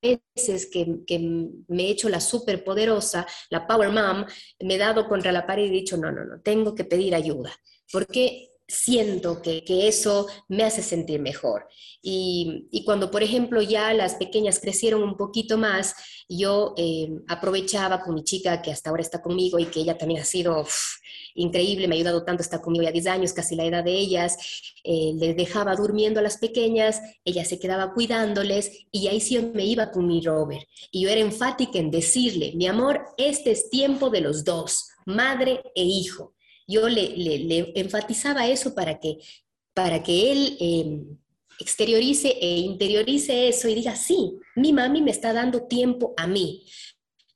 [0.00, 4.26] veces que, que, me he hecho la superpoderosa, la Power Mom,
[4.60, 7.14] me he dado contra la pared y he dicho, no, no, no, tengo que pedir
[7.14, 7.52] ayuda.
[7.90, 11.66] Porque siento que, eso me hace sentir mejor.
[12.02, 15.94] Y, cuando, por ejemplo, ya las pequeñas crecieron un poquito más,
[16.28, 20.20] yo eh, aprovechaba con mi chica que hasta ahora está conmigo y que ella también
[20.20, 20.66] ha sido
[21.34, 24.36] increíble, me ha ayudado tanto, está conmigo ya 10 años, casi la edad de ellas,
[24.84, 29.64] eh, les dejaba durmiendo a las pequeñas, ella se quedaba cuidándoles y ahí sí me
[29.64, 30.66] iba con mi Robert.
[30.90, 35.62] Y yo era enfática en decirle, mi amor, este es tiempo de los dos, madre
[35.74, 36.33] e hijo
[36.66, 39.18] yo le, enfatizaba eso para que,
[39.74, 41.18] para que él em,
[41.58, 46.64] exteriorice e interiorice eso y diga, sí, mi mami me está dando tiempo a mí.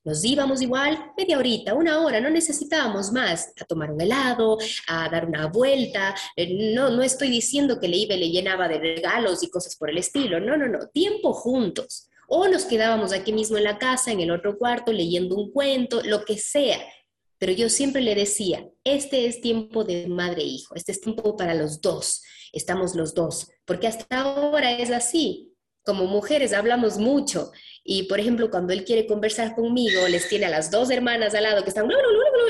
[0.04, 5.08] Nos íbamos igual media horita, una hora, no necesitábamos más, a tomar un helado, a
[5.10, 6.14] dar una vuelta.
[6.34, 9.90] Eh, no, no estoy diciendo que le iba le llenaba de regalos y cosas por
[9.90, 12.08] el estilo, no, no, no, tiempo juntos.
[12.26, 16.00] O nos quedábamos aquí mismo en la casa, en el otro cuarto, leyendo un cuento,
[16.02, 16.78] lo que sea.
[17.38, 21.36] Pero yo siempre le decía, este es tiempo de madre e hijo, este es tiempo
[21.36, 22.22] para los dos,
[22.52, 25.54] estamos los dos, porque hasta ahora es así.
[25.84, 27.50] Como mujeres hablamos mucho
[27.82, 31.44] y, por ejemplo, cuando él quiere conversar conmigo, les tiene a las dos hermanas al
[31.44, 31.88] lado que están,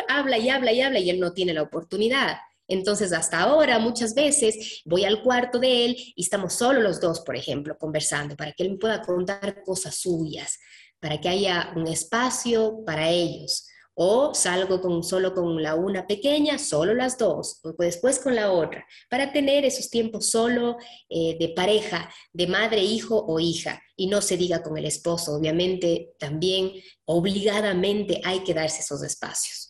[0.08, 2.38] habla y habla y habla y él no tiene la oportunidad.
[2.68, 7.20] Entonces, hasta ahora, muchas veces voy al cuarto de él y estamos solo los dos,
[7.20, 10.58] por ejemplo, conversando, para que él pueda contar cosas suyas,
[11.00, 13.66] para que haya un espacio para ellos.
[14.00, 18.52] O salgo con, solo con la una pequeña, solo las dos, o después con la
[18.52, 20.76] otra, para tener esos tiempos solo
[21.08, 25.34] eh, de pareja, de madre, hijo o hija, y no se diga con el esposo.
[25.34, 26.72] Obviamente, también
[27.06, 29.67] obligadamente hay que darse esos espacios.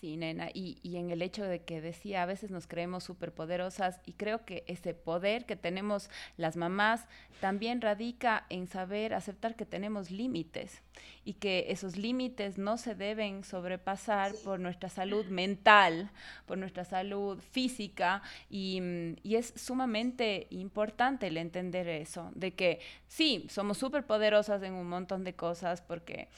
[0.00, 4.00] Sí, nena, y, y, en el hecho de que decía, a veces nos creemos superpoderosas
[4.06, 7.08] y creo que ese poder que tenemos las mamás
[7.40, 10.82] también radica en saber aceptar que tenemos límites
[11.24, 16.10] y que esos límites no se deben sobrepasar por nuestra salud mental,
[16.46, 18.80] por nuestra salud física y,
[19.24, 25.24] y es sumamente importante el entender eso, de que sí, somos superpoderosas en un montón
[25.24, 26.28] de cosas porque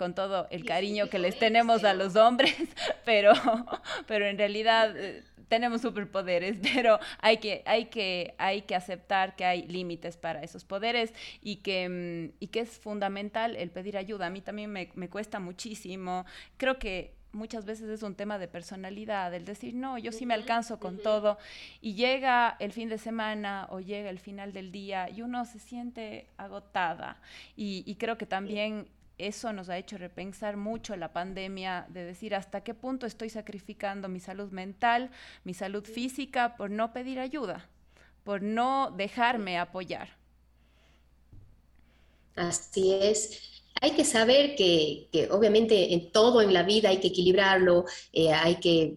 [0.00, 2.56] con todo el cariño que les tenemos a los hombres,
[3.04, 3.34] pero,
[4.06, 9.44] pero en realidad eh, tenemos superpoderes, pero hay que, hay, que, hay que aceptar que
[9.44, 14.28] hay límites para esos poderes y que, mm, y que es fundamental el pedir ayuda.
[14.28, 16.24] A mí también me, me cuesta muchísimo.
[16.56, 20.32] Creo que muchas veces es un tema de personalidad, el decir, no, yo sí me
[20.32, 21.36] alcanzo con todo,
[21.82, 25.58] y llega el fin de semana o llega el final del día y uno se
[25.58, 27.20] siente agotada.
[27.54, 28.88] Y, y creo que también
[29.20, 34.08] eso nos ha hecho repensar mucho la pandemia, de decir hasta qué punto estoy sacrificando
[34.08, 35.10] mi salud mental,
[35.44, 37.68] mi salud física por no pedir ayuda,
[38.24, 40.08] por no dejarme apoyar.
[42.36, 43.59] Así es.
[43.82, 48.56] Hay que saber que, obviamente en todo en la vida hay que equilibrarlo, eh, hay
[48.56, 48.96] que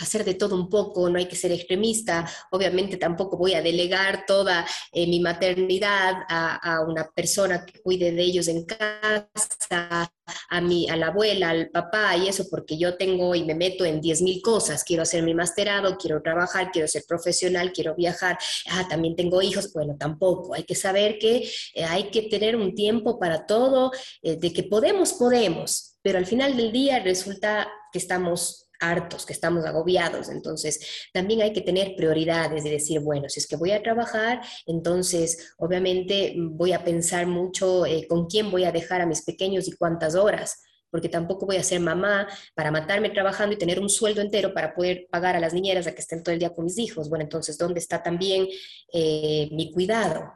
[0.00, 2.28] hacer de todo un poco, no hay que ser extremista.
[2.50, 8.22] Obviamente tampoco voy a delegar toda eh, mi maternidad a, una persona que cuide de
[8.22, 10.12] ellos en casa,
[10.48, 13.84] a, mi, a la abuela, al papá y eso, porque yo tengo y me meto
[13.84, 14.84] en 10.000 cosas.
[14.84, 18.38] Quiero hacer mi masterado, quiero trabajar, quiero ser profesional, quiero viajar.
[18.70, 19.72] Ah, también tengo hijos.
[19.72, 20.54] Bueno, tampoco.
[20.54, 24.64] Hay que saber que eh, hay que tener un tiempo para todo, eh, de que
[24.64, 30.28] podemos, podemos, pero al final del día resulta que estamos hartos, que estamos agobiados.
[30.28, 34.40] Entonces, también hay que tener prioridades y decir, bueno, si es que voy a trabajar,
[34.66, 39.68] entonces obviamente voy a pensar mucho eh, con quién voy a dejar a mis pequeños
[39.68, 43.90] y cuántas horas porque tampoco voy a ser mamá para matarme trabajando y tener un
[43.90, 46.64] sueldo entero para poder pagar a las niñeras a que estén todo el día con
[46.64, 47.10] mis hijos.
[47.10, 48.46] Bueno, entonces, ¿dónde está también
[48.92, 50.32] eh, mi cuidado?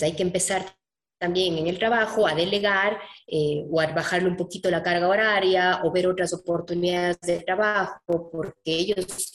[0.00, 0.77] hay que empezar
[1.18, 5.80] también en el trabajo a delegar eh, o a bajarle un poquito la carga horaria
[5.84, 9.32] o ver otras oportunidades de trabajo porque ellos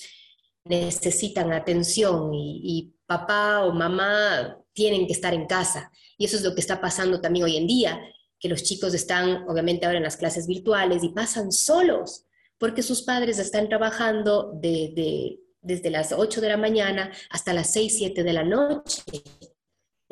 [0.65, 5.91] necesitan atención y, papá o mamá tienen que estar en casa.
[6.17, 8.01] Y eso es lo que está pasando también hoy en día,
[8.39, 12.25] que los chicos están obviamente ahora en las clases virtuales y pasan solos
[12.57, 17.97] porque sus padres están trabajando de, desde las 8 de la mañana hasta las 6,
[17.97, 19.03] 7 de la noche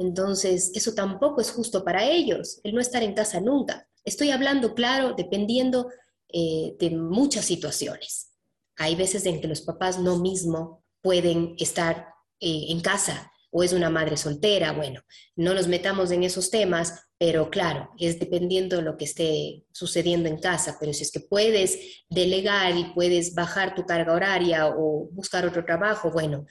[0.01, 3.87] entonces, eso tampoco es justo para ellos, el no estar en casa nunca.
[4.03, 5.89] Estoy hablando, claro, dependiendo
[6.33, 8.31] eh, de muchas situaciones.
[8.77, 12.07] Hay veces en que los papás no mismo pueden estar
[12.39, 14.71] eh, en casa o es una madre soltera.
[14.71, 15.01] Bueno,
[15.35, 20.29] no nos metamos en esos temas, pero claro, es dependiendo de lo que esté sucediendo
[20.29, 20.77] en casa.
[20.79, 21.77] Pero si es que puedes
[22.09, 26.45] delegar y puedes bajar tu carga horaria o buscar otro trabajo, bueno,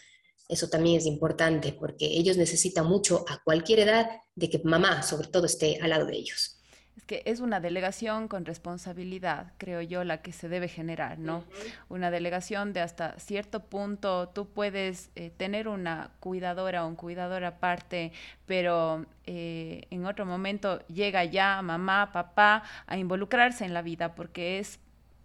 [0.51, 5.29] eso también es importante porque ellos necesitan mucho a cualquier edad de que mamá, sobre
[5.29, 6.57] todo, esté al lado de ellos.
[6.97, 11.45] Es que es una delegación con responsabilidad, creo yo, la que se debe generar, ¿no?
[11.89, 17.45] Una delegación de hasta cierto punto, tú puedes eh, tener una cuidadora o un cuidador
[17.45, 18.13] aparte,
[18.45, 24.59] pero eh, en otro momento llega ya mamá, papá a involucrarse en la vida porque
[24.59, 24.81] es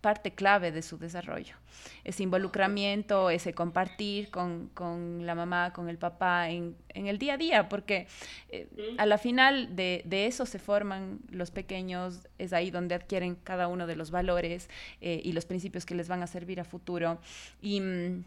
[0.05, 1.55] parte clave de su desarrollo.
[2.03, 7.33] Ese involucramiento, ese compartir con, con la mamá, con el papá en, en, el día
[7.33, 8.05] a día, porque
[8.49, 8.67] eh,
[8.99, 13.67] a la final de, de, eso se forman los pequeños, es ahí donde adquieren cada
[13.67, 14.69] uno de los valores
[15.01, 17.17] eh, y los principios que les van a servir a futuro.
[17.63, 18.19] Mm,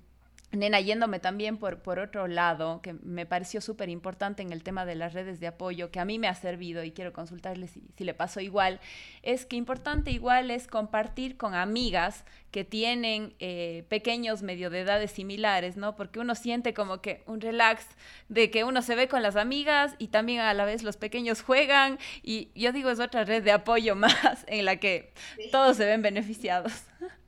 [0.51, 4.87] Nena, yéndome también por, por otro lado, que me pareció súper importante en el tema
[4.87, 7.83] de las redes de apoyo, que a mí me ha servido y quiero consultarle si,
[7.97, 8.81] si, le pasó igual,
[9.23, 15.11] es que importante igual es compartir con amigas que tienen eh, pequeños medio de edades
[15.11, 15.97] similares, ¿no?
[15.97, 17.87] Porque uno siente como que un relax
[18.29, 21.43] de que uno se ve con las amigas y también a la vez los pequeños
[21.43, 25.13] juegan y yo digo es otra red de apoyo más en la que
[25.53, 26.73] todos se ven beneficiados.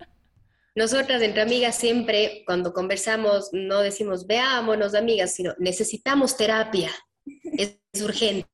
[0.75, 6.91] Nosotras entre amigas siempre cuando conversamos no decimos veámonos amigas, sino necesitamos terapia,
[7.57, 8.47] es, urgente.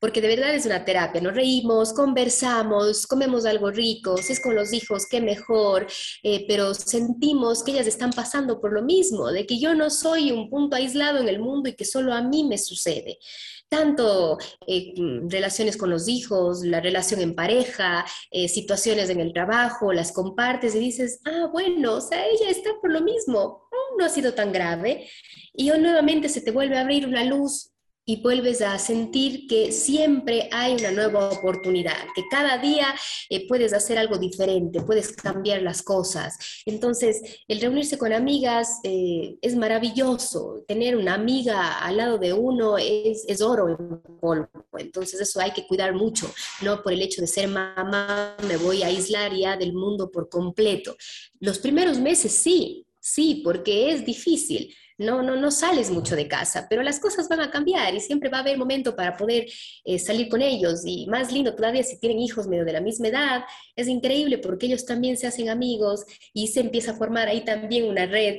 [0.00, 4.56] porque de verdad es una terapia, nos reímos, conversamos, comemos algo rico, si es con
[4.56, 5.86] los hijos, qué mejor,
[6.24, 10.32] eh, pero sentimos que ellas están pasando por lo mismo, de que yo no soy
[10.32, 13.18] un punto aislado en el mundo y que solo a mí me sucede
[13.68, 19.32] tanto eh, mm, relaciones con los hijos, la relación en pareja, eh, situaciones en el
[19.32, 24.04] trabajo, las compartes y dices, ah, bueno, o sea, ella está por lo mismo, no
[24.04, 25.08] ha sido tan grave.
[25.52, 27.72] Y hoy nuevamente se te vuelve a abrir una luz
[28.08, 32.94] y vuelves a sentir que siempre hay una nueva oportunidad, que cada día
[33.28, 36.38] eh, puedes hacer algo diferente, puedes cambiar las cosas.
[36.66, 40.64] Entonces, el reunirse con amigas eh, es maravilloso.
[40.68, 44.48] Tener una amiga al lado de uno es, es oro en polvo.
[44.78, 46.32] Entonces, eso hay que cuidar mucho.
[46.62, 50.28] No por el hecho de ser mamá me voy a aislar ya del mundo por
[50.28, 50.96] completo.
[51.40, 56.66] Los primeros meses sí, sí, porque es difícil no, no, no sales mucho de casa,
[56.68, 59.46] pero las cosas van a cambiar y siempre va a haber momento para poder
[59.84, 60.82] eh, salir con ellos.
[60.84, 63.44] Y más lindo todavía si tienen hijos medio de la misma edad,
[63.74, 67.84] es increíble porque ellos también se hacen amigos y se empieza a formar ahí también
[67.84, 68.36] una red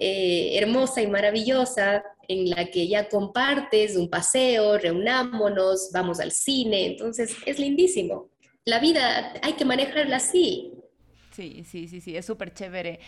[0.00, 6.86] eh, hermosa y maravillosa en la que ya compartes un paseo, reunámonos, vamos al cine,
[6.86, 8.30] entonces es lindísimo.
[8.64, 10.72] La vida hay que manejarla así.
[11.38, 12.98] Sí, sí, sí, sí, es súper chévere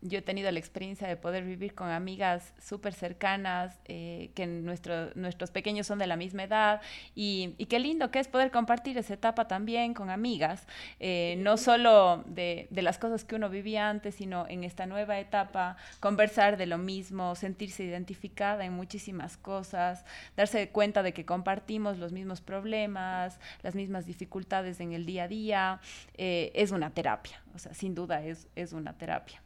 [0.00, 5.12] yo he tenido la experiencia de poder vivir con amigas súper cercanas, eh, que nuestro,
[5.14, 6.80] nuestros pequeños son de la misma edad,
[7.14, 10.66] y, y, qué lindo que es poder compartir esa etapa también con amigas,
[11.00, 15.18] eh, no solo de, de, las cosas que uno vivía antes, sino en esta nueva
[15.18, 20.04] etapa, conversar de lo mismo, sentirse identificada en muchísimas cosas,
[20.36, 25.28] darse cuenta de que compartimos los mismos problemas, las mismas dificultades en el día a
[25.28, 25.80] día,
[26.14, 29.42] eh, es una terapia, o sea, sin duda es, es una terapia.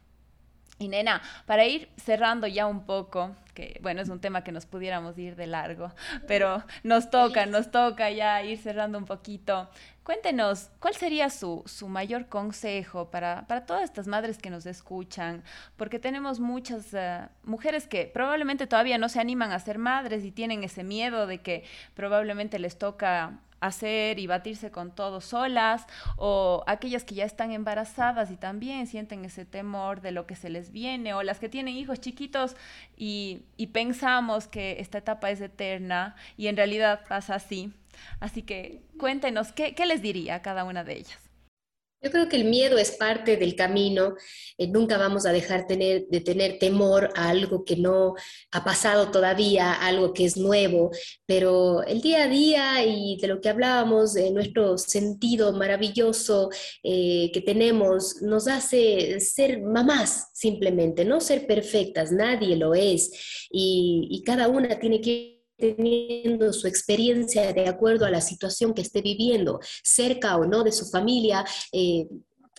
[0.79, 4.65] Y nena, para ir cerrando ya un poco, que bueno, es un tema que nos
[4.65, 5.93] pudiéramos ir de largo,
[6.27, 9.69] pero nos toca, nos toca ya ir cerrando un poquito.
[10.03, 15.43] Cuéntenos, ¿cuál sería su, su mayor consejo para, para, todas estas madres que nos escuchan?
[15.77, 20.31] Porque tenemos muchas uh, mujeres que probablemente todavía no se animan a ser madres y
[20.31, 21.63] tienen ese miedo de que
[21.93, 25.85] probablemente les toca hacer y batirse con todo solas,
[26.17, 30.49] o aquellas que ya están embarazadas y también sienten ese temor de lo que se
[30.49, 32.55] les viene, o las que tienen hijos chiquitos
[32.97, 37.73] y, y pensamos que esta etapa es eterna y en realidad pasa así.
[38.19, 41.32] Así que cuéntenos, ¿qué, qué les diría a cada una de ellas?
[42.03, 44.15] Yo creo que el miedo es parte del camino.
[44.57, 48.15] Eh, nunca vamos a dejar tener, de tener temor a algo que no
[48.51, 50.91] ha pasado todavía, algo que es nuevo,
[51.25, 56.49] pero el día a día y de lo que hablábamos, de nuestro sentido maravilloso
[56.83, 63.47] eh, que tenemos, nos hace ser mamás simplemente, no ser perfectas, nadie lo es.
[63.49, 65.32] Y, y cada una tiene que
[65.63, 70.73] teniendo su experiencia de acuerdo a la situación que esté viviendo, cerca o no de
[70.73, 72.05] su familia, eh,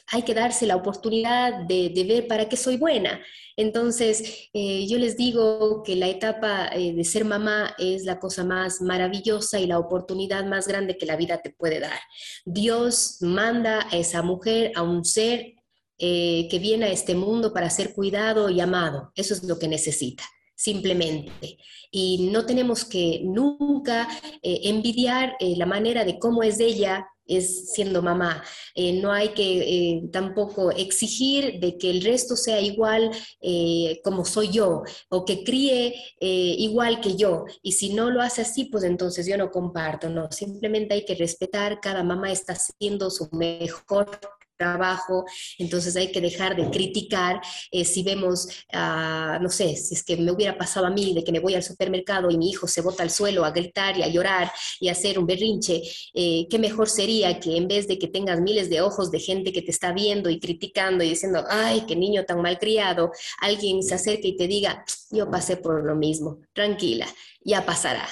[0.06, 3.20] hay que darse la oportunidad de, ver para qué soy buena.
[3.58, 8.42] Entonces, eh, yo les digo que la etapa eh, de ser mamá es la cosa
[8.42, 12.00] más maravillosa y la oportunidad más grande que la vida te puede dar.
[12.46, 15.52] Dios manda a esa mujer, a un ser
[15.96, 19.12] que viene a este mundo para ser cuidado y amado.
[19.14, 20.24] Eso es lo que necesita
[20.54, 21.58] simplemente.
[21.90, 24.08] Y no tenemos que nunca
[24.42, 28.44] eh, envidiar eh, la manera de cómo es ella es siendo mamá.
[28.74, 33.10] Eh, no hay que tampoco exigir de que el resto sea igual
[34.02, 37.46] como soy yo o que críe igual que yo.
[37.62, 40.10] Y si no lo hace así, pues entonces yo no comparto.
[40.10, 44.20] No, simplemente hay que respetar, cada mamá está haciendo su mejor
[44.56, 45.24] trabajo,
[45.58, 47.40] entonces hay que dejar de criticar
[47.70, 51.24] eh, si vemos, ah, no sé, si es que me hubiera pasado a mí de
[51.24, 54.02] que me voy al supermercado y mi hijo se bota al suelo a gritar y
[54.02, 54.50] a llorar
[54.80, 55.82] y a hacer un berrinche,
[56.14, 59.52] eh, qué mejor sería que en vez de que tengas miles de ojos de gente
[59.52, 63.82] que te está viendo y criticando y diciendo, ay, qué niño tan mal criado, alguien
[63.82, 67.06] se acerque y te diga, yo pasé por lo mismo, tranquila,
[67.44, 68.06] ya pasará.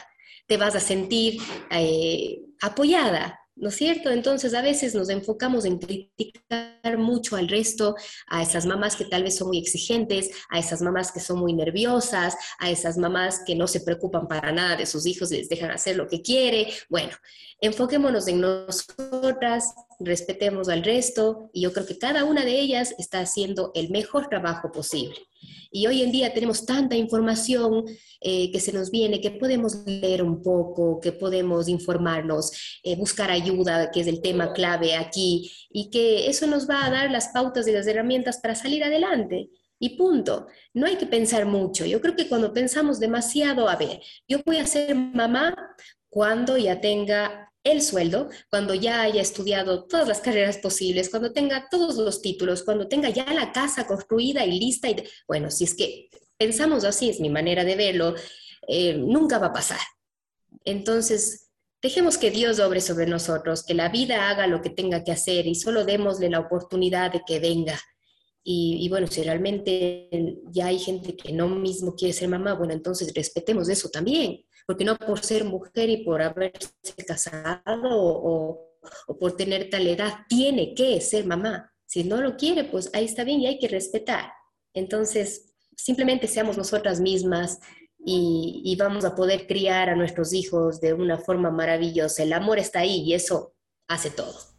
[0.47, 1.41] Te vas a sentir
[1.71, 4.11] eh, apoyada, ¿no es cierto?
[4.11, 7.95] Entonces a veces nos enfocamos en criticar mucho al resto,
[8.29, 11.53] a esas mamás que tal vez son muy exigentes, a esas mamás que son muy
[11.53, 15.49] nerviosas, a esas mamás que no se preocupan para nada de sus hijos y les
[15.49, 16.73] dejan hacer lo que quiere.
[16.89, 17.13] Bueno,
[17.61, 23.21] enfoquémonos en nosotras, respetemos al resto y yo creo que cada una de ellas está
[23.21, 25.17] haciendo el mejor trabajo posible.
[25.71, 27.85] Y hoy en día tenemos tanta información
[28.21, 33.31] eh, que se nos viene, que podemos leer un poco, que podemos informarnos, eh, buscar
[33.31, 37.29] ayuda, que es el tema clave aquí, y que eso nos va a dar las
[37.29, 39.51] pautas y las herramientas para salir adelante.
[39.79, 40.47] Y punto.
[40.75, 41.85] No hay que pensar mucho.
[41.85, 45.57] Yo creo que cuando pensamos demasiado, a ver, yo voy a ser mamá
[46.09, 51.69] cuando ya tenga el sueldo, cuando ya haya estudiado todas las carreras posibles, cuando tenga
[51.71, 54.91] todos los títulos, cuando tenga ya la casa construida y lista.
[54.91, 58.15] Y bueno, si es que pensamos así, es mi manera de verlo,
[58.67, 59.81] eh, nunca va a pasar.
[60.65, 61.51] Entonces,
[61.81, 65.47] dejemos que Dios obre sobre nosotros, que la vida haga lo que tenga que hacer
[65.47, 67.81] y solo démosle la oportunidad de que venga.
[68.45, 70.09] Y, y, bueno, si realmente
[70.51, 74.85] ya hay gente que no mismo quiere ser mamá, bueno, entonces respetemos eso también porque
[74.85, 76.71] no por ser mujer y por haberse
[77.07, 78.69] casado o,
[79.21, 81.73] por tener tal edad tiene que ser mamá.
[81.87, 84.33] Si no lo quiere, pues ahí está bien y hay que respetar.
[84.75, 87.61] Entonces, simplemente seamos nosotras mismas
[88.05, 92.23] y, vamos a poder criar a nuestros hijos de una forma maravillosa.
[92.23, 93.55] El amor está ahí y eso
[93.87, 94.52] hace todo.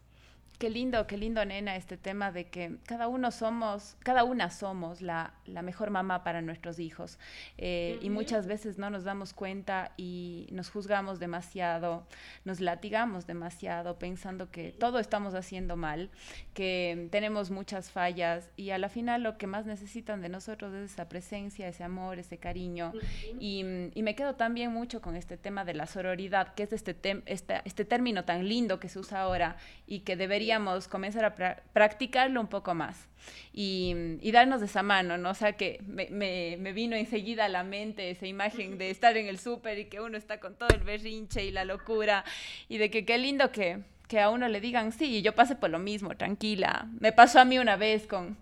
[0.63, 5.01] Qué lindo, qué lindo, nena, este tema de que cada uno somos, cada una somos
[5.01, 7.19] la, la mejor mamá para nuestros hijos.
[7.57, 12.07] Eh, y muchas veces no nos damos cuenta y nos juzgamos demasiado,
[12.45, 16.09] nos latigamos demasiado pensando que todo estamos haciendo mal,
[16.53, 20.93] que tenemos muchas fallas y a la final lo que más necesitan de nosotros es
[20.93, 22.93] esa presencia, ese amor, ese cariño.
[23.37, 26.95] y, y, me quedo también mucho con este tema de la sororidad, que es este,
[27.25, 29.57] este, este término tan lindo que se usa ahora
[29.87, 30.52] y que debería
[30.89, 31.35] comenzar a
[31.73, 33.07] practicarlo un poco más
[33.53, 35.29] y, darnos de esa mano, ¿no?
[35.29, 39.27] O sea, que me, me, vino enseguida a la mente esa imagen de estar en
[39.27, 42.23] el súper y que uno está con todo el berrinche y la locura
[42.67, 45.69] y de que qué lindo que, que a uno le digan, sí, yo pasé por
[45.69, 46.87] lo mismo, tranquila.
[46.99, 48.37] Me pasó a mí una vez con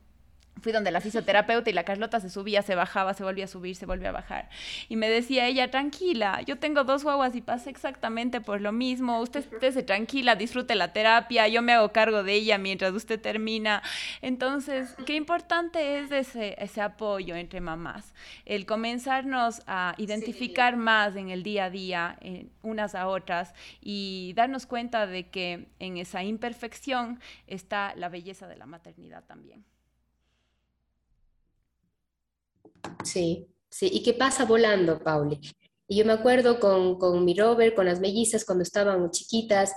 [0.61, 3.75] fui donde la fisioterapeuta y la Carlota se subía, se bajaba, se volvía a subir,
[3.75, 4.49] se volvía a bajar.
[4.89, 9.19] Y me decía ella, tranquila, yo tengo dos guaguas y pasé exactamente por lo mismo.
[9.21, 13.81] Usted esté tranquila, disfrute la terapia, yo me hago cargo de ella mientras usted termina.
[14.21, 18.13] Entonces, qué importante es ese, ese apoyo entre mamás,
[18.45, 22.19] el comenzarnos a identificar más en el día a día,
[22.61, 28.57] unas a otras, y darnos cuenta de que en esa imperfección está la belleza de
[28.57, 29.65] la maternidad también.
[33.03, 35.39] Sí, sí, y qué pasa volando, Pauli.
[35.87, 39.73] Y yo me acuerdo con, con mi Robert, con las mellizas, cuando estaban chiquitas,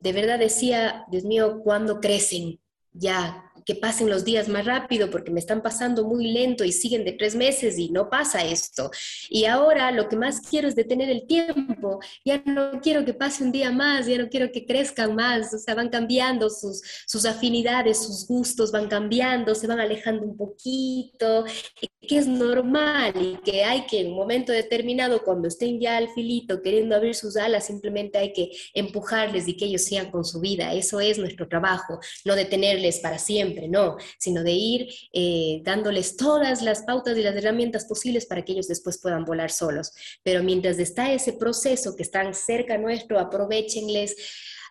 [0.00, 2.60] de verdad decía, Dios mío, ¿cuándo crecen?
[2.92, 7.04] Ya, que pasen los días más rápido porque me están pasando muy lento y siguen
[7.04, 8.90] de tres meses y no pasa esto.
[9.28, 12.00] Y ahora lo que más quiero es detener el tiempo.
[12.24, 15.52] Ya no quiero que pase un día más, ya no quiero que crezcan más.
[15.54, 20.36] O sea, van cambiando sus, sus afinidades, sus gustos van cambiando, se van alejando un
[20.36, 21.44] poquito,
[22.00, 26.08] que es normal y que hay que en un momento determinado, cuando estén ya al
[26.08, 30.40] filito queriendo abrir sus alas, simplemente hay que empujarles y que ellos sigan con su
[30.40, 30.72] vida.
[30.74, 36.62] Eso es nuestro trabajo, no detenerles para siempre no, sino de ir eh, dándoles todas
[36.62, 39.92] las pautas y las herramientas posibles para que ellos después puedan volar solos.
[40.22, 44.16] Pero mientras está ese proceso que están cerca nuestro, aprovechenles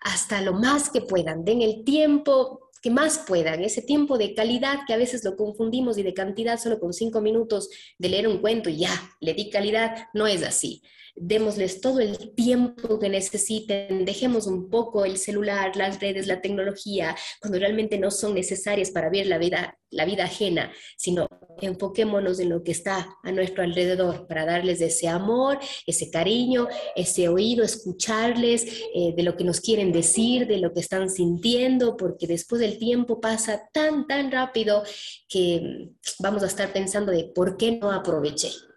[0.02, 4.80] hasta lo más que puedan, den el tiempo que más puedan, ese tiempo de calidad
[4.88, 8.38] que a veces lo confundimos y de cantidad solo con cinco minutos de leer un
[8.38, 10.82] cuento y ya, le di calidad, no es así
[11.20, 17.16] démosles todo el tiempo que necesiten, dejemos un poco el celular, las redes, la tecnología,
[17.42, 21.28] cuando realmente no son necesarias para ver la vida, la vida ajena, sino
[21.62, 27.28] enfoquémonos en lo que está a nuestro alrededor para darles ese amor, ese cariño, ese
[27.28, 28.66] oído, escucharles
[28.96, 32.78] eh, de lo que nos quieren decir, de lo que están sintiendo, porque después el
[32.78, 34.84] tiempo pasa tan, tan rápido
[35.28, 35.90] que
[36.20, 38.69] vamos a estar pensando de por qué no aproveché.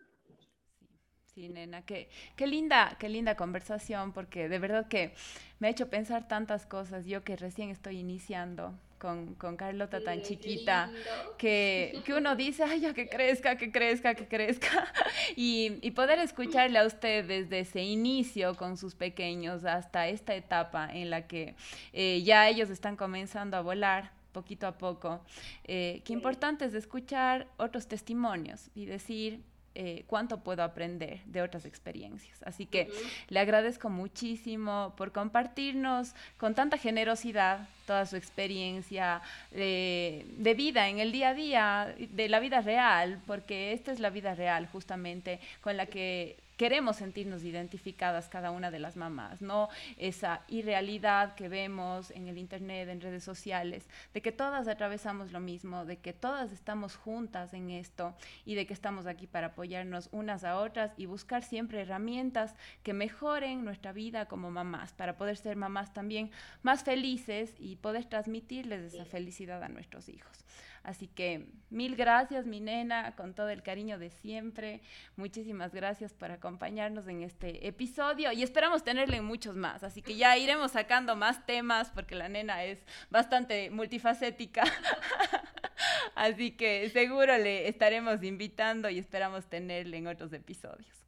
[1.43, 5.13] Sí, nena, qué, qué linda, qué linda conversación, porque de verdad que
[5.59, 10.23] me ha hecho pensar tantas cosas, yo que recién estoy iniciando con, con Carlota tan
[10.23, 10.93] chiquita,
[11.39, 14.87] que, que, uno dice, ay, ya que crezca, que crezca, que crezca,
[15.35, 20.89] y, y, poder escucharle a usted desde ese inicio con sus pequeños hasta esta etapa
[20.93, 21.57] en la que
[21.93, 25.21] eh, ya ellos están comenzando a volar poquito a poco,
[25.65, 29.43] eh, qué importante es escuchar otros testimonios y decir,
[29.75, 32.43] eh, cuánto puedo aprender de otras experiencias.
[32.43, 32.91] Así que
[33.29, 40.99] le agradezco muchísimo por compartirnos con tanta generosidad toda su experiencia de, de, vida en
[40.99, 45.41] el día a día, de la vida real, porque esta es la vida real justamente
[45.63, 51.49] con la que queremos sentirnos identificadas cada una de las mamás, no esa irrealidad que
[51.49, 56.13] vemos en el internet, en redes sociales, de que todas atravesamos lo mismo, de que
[56.13, 60.93] todas estamos juntas en esto y de que estamos aquí para apoyarnos unas a otras
[60.97, 62.55] y buscar siempre herramientas
[62.85, 66.31] que mejoren nuestra vida como mamás, para poder ser mamás también
[66.63, 70.45] más felices y poder transmitirles esa felicidad a nuestros hijos.
[70.83, 74.81] Así que mil gracias, mi nena, con todo el cariño de siempre.
[75.17, 79.85] Muchísimas gracias por acompañarnos en este episodio y esperamos tenerle muchos más.
[79.85, 84.65] Así que ya iremos sacando más temas porque la nena es bastante multifacética.
[86.15, 91.02] Así que seguro le estaremos invitando y esperamos tenerle en otros episodios.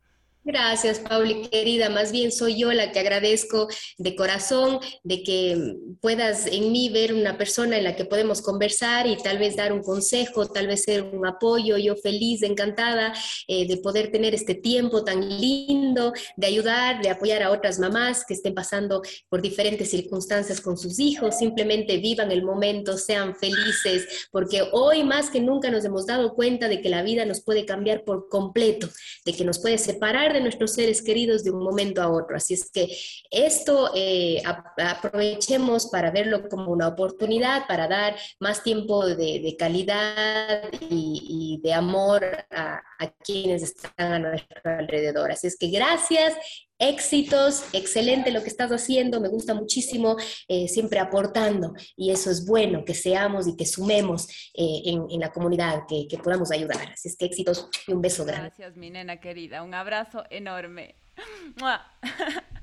[0.47, 1.88] Gracias, Pauli, querida.
[1.88, 3.66] Más bien soy yo la que agradezco
[3.97, 9.07] de corazón de que puedas en mí ver una persona en la que podemos conversar
[9.07, 11.78] y tal vez dar un consejo, tal vez ser un apoyo.
[11.78, 13.14] Yo feliz, encantada
[13.49, 18.26] eh, de poder tener este tiempo tan lindo, de ayudar, de apoyar a otras mamás
[18.26, 21.38] que estén pasando por diferentes circunstancias con sus hijos.
[21.38, 26.68] Simplemente vivan el momento, sean felices, porque hoy más que nunca nos hemos dado cuenta
[26.68, 28.90] de que la vida nos puede cambiar por completo,
[29.24, 32.37] de que nos puede separar de nuestros seres queridos de un momento a otro.
[32.37, 32.95] Así es que
[33.30, 41.61] esto eh, aprovechemos para verlo como una oportunidad para dar más tiempo de, calidad y,
[41.62, 42.82] de amor a,
[43.13, 45.33] quienes están a nuestro alrededor.
[45.33, 46.35] Así es que gracias
[46.79, 50.17] éxitos, excelente lo que estás haciendo, me gusta muchísimo,
[50.49, 55.31] eh, siempre aportando y eso es bueno, que seamos y que sumemos eh, en, la
[55.31, 56.93] comunidad, que, que, podamos ayudar.
[56.93, 58.49] Así es que éxitos y un beso grande.
[58.49, 60.97] Gracias, mi nena querida, un abrazo enorme.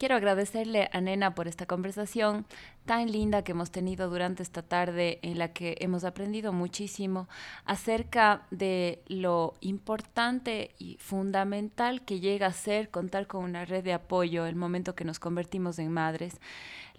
[0.00, 2.46] Quiero agradecerle a Nena por esta conversación
[2.86, 7.28] tan linda que hemos tenido durante esta tarde en la que hemos aprendido muchísimo
[7.66, 13.92] acerca de lo importante y fundamental que llega a ser contar con una red de
[13.92, 16.40] apoyo el momento que nos convertimos en madres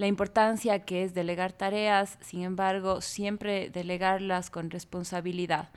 [0.02, 5.70] la importancia que es delegar tareas, sin embargo, siempre delegarlas con responsabilidad.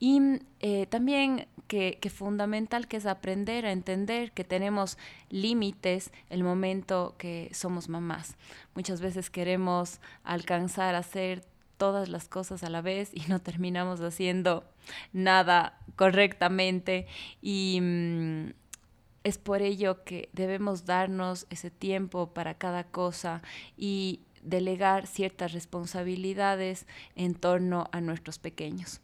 [0.00, 0.20] Y
[0.58, 4.98] eh, también que, que, fundamental que es aprender a entender que tenemos
[5.30, 8.36] límites el momento que somos mamás.
[8.74, 11.44] Muchas veces queremos alcanzar a hacer
[11.76, 14.64] todas las cosas a la vez y no terminamos haciendo
[15.12, 17.06] nada correctamente
[17.40, 18.50] y mm,
[19.28, 23.42] es por ello que debemos darnos ese tiempo para cada cosa
[23.76, 29.00] y delegar ciertas responsabilidades en torno a nuestros pequeños.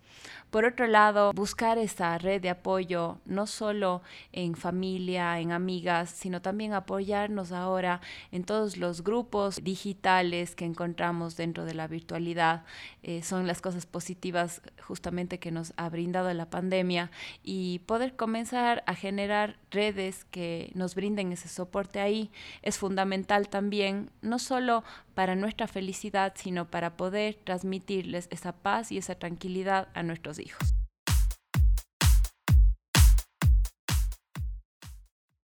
[0.55, 6.43] Por otro lado, buscar esa red de apoyo, no solo en familia, en amigas, sino
[6.43, 8.01] también apoyarnos ahora
[8.31, 12.63] en todos los grupos digitales que encontramos dentro de la virtualidad.
[13.03, 17.11] Eh, son las cosas positivas justamente que nos ha brindado la pandemia
[17.43, 22.31] y poder comenzar a generar redes que nos brinden ese soporte ahí
[22.63, 24.85] es fundamental también, no solo
[25.15, 30.75] para nuestra felicidad, sino para poder transmitirles esa paz y esa tranquilidad a nuestros hijos.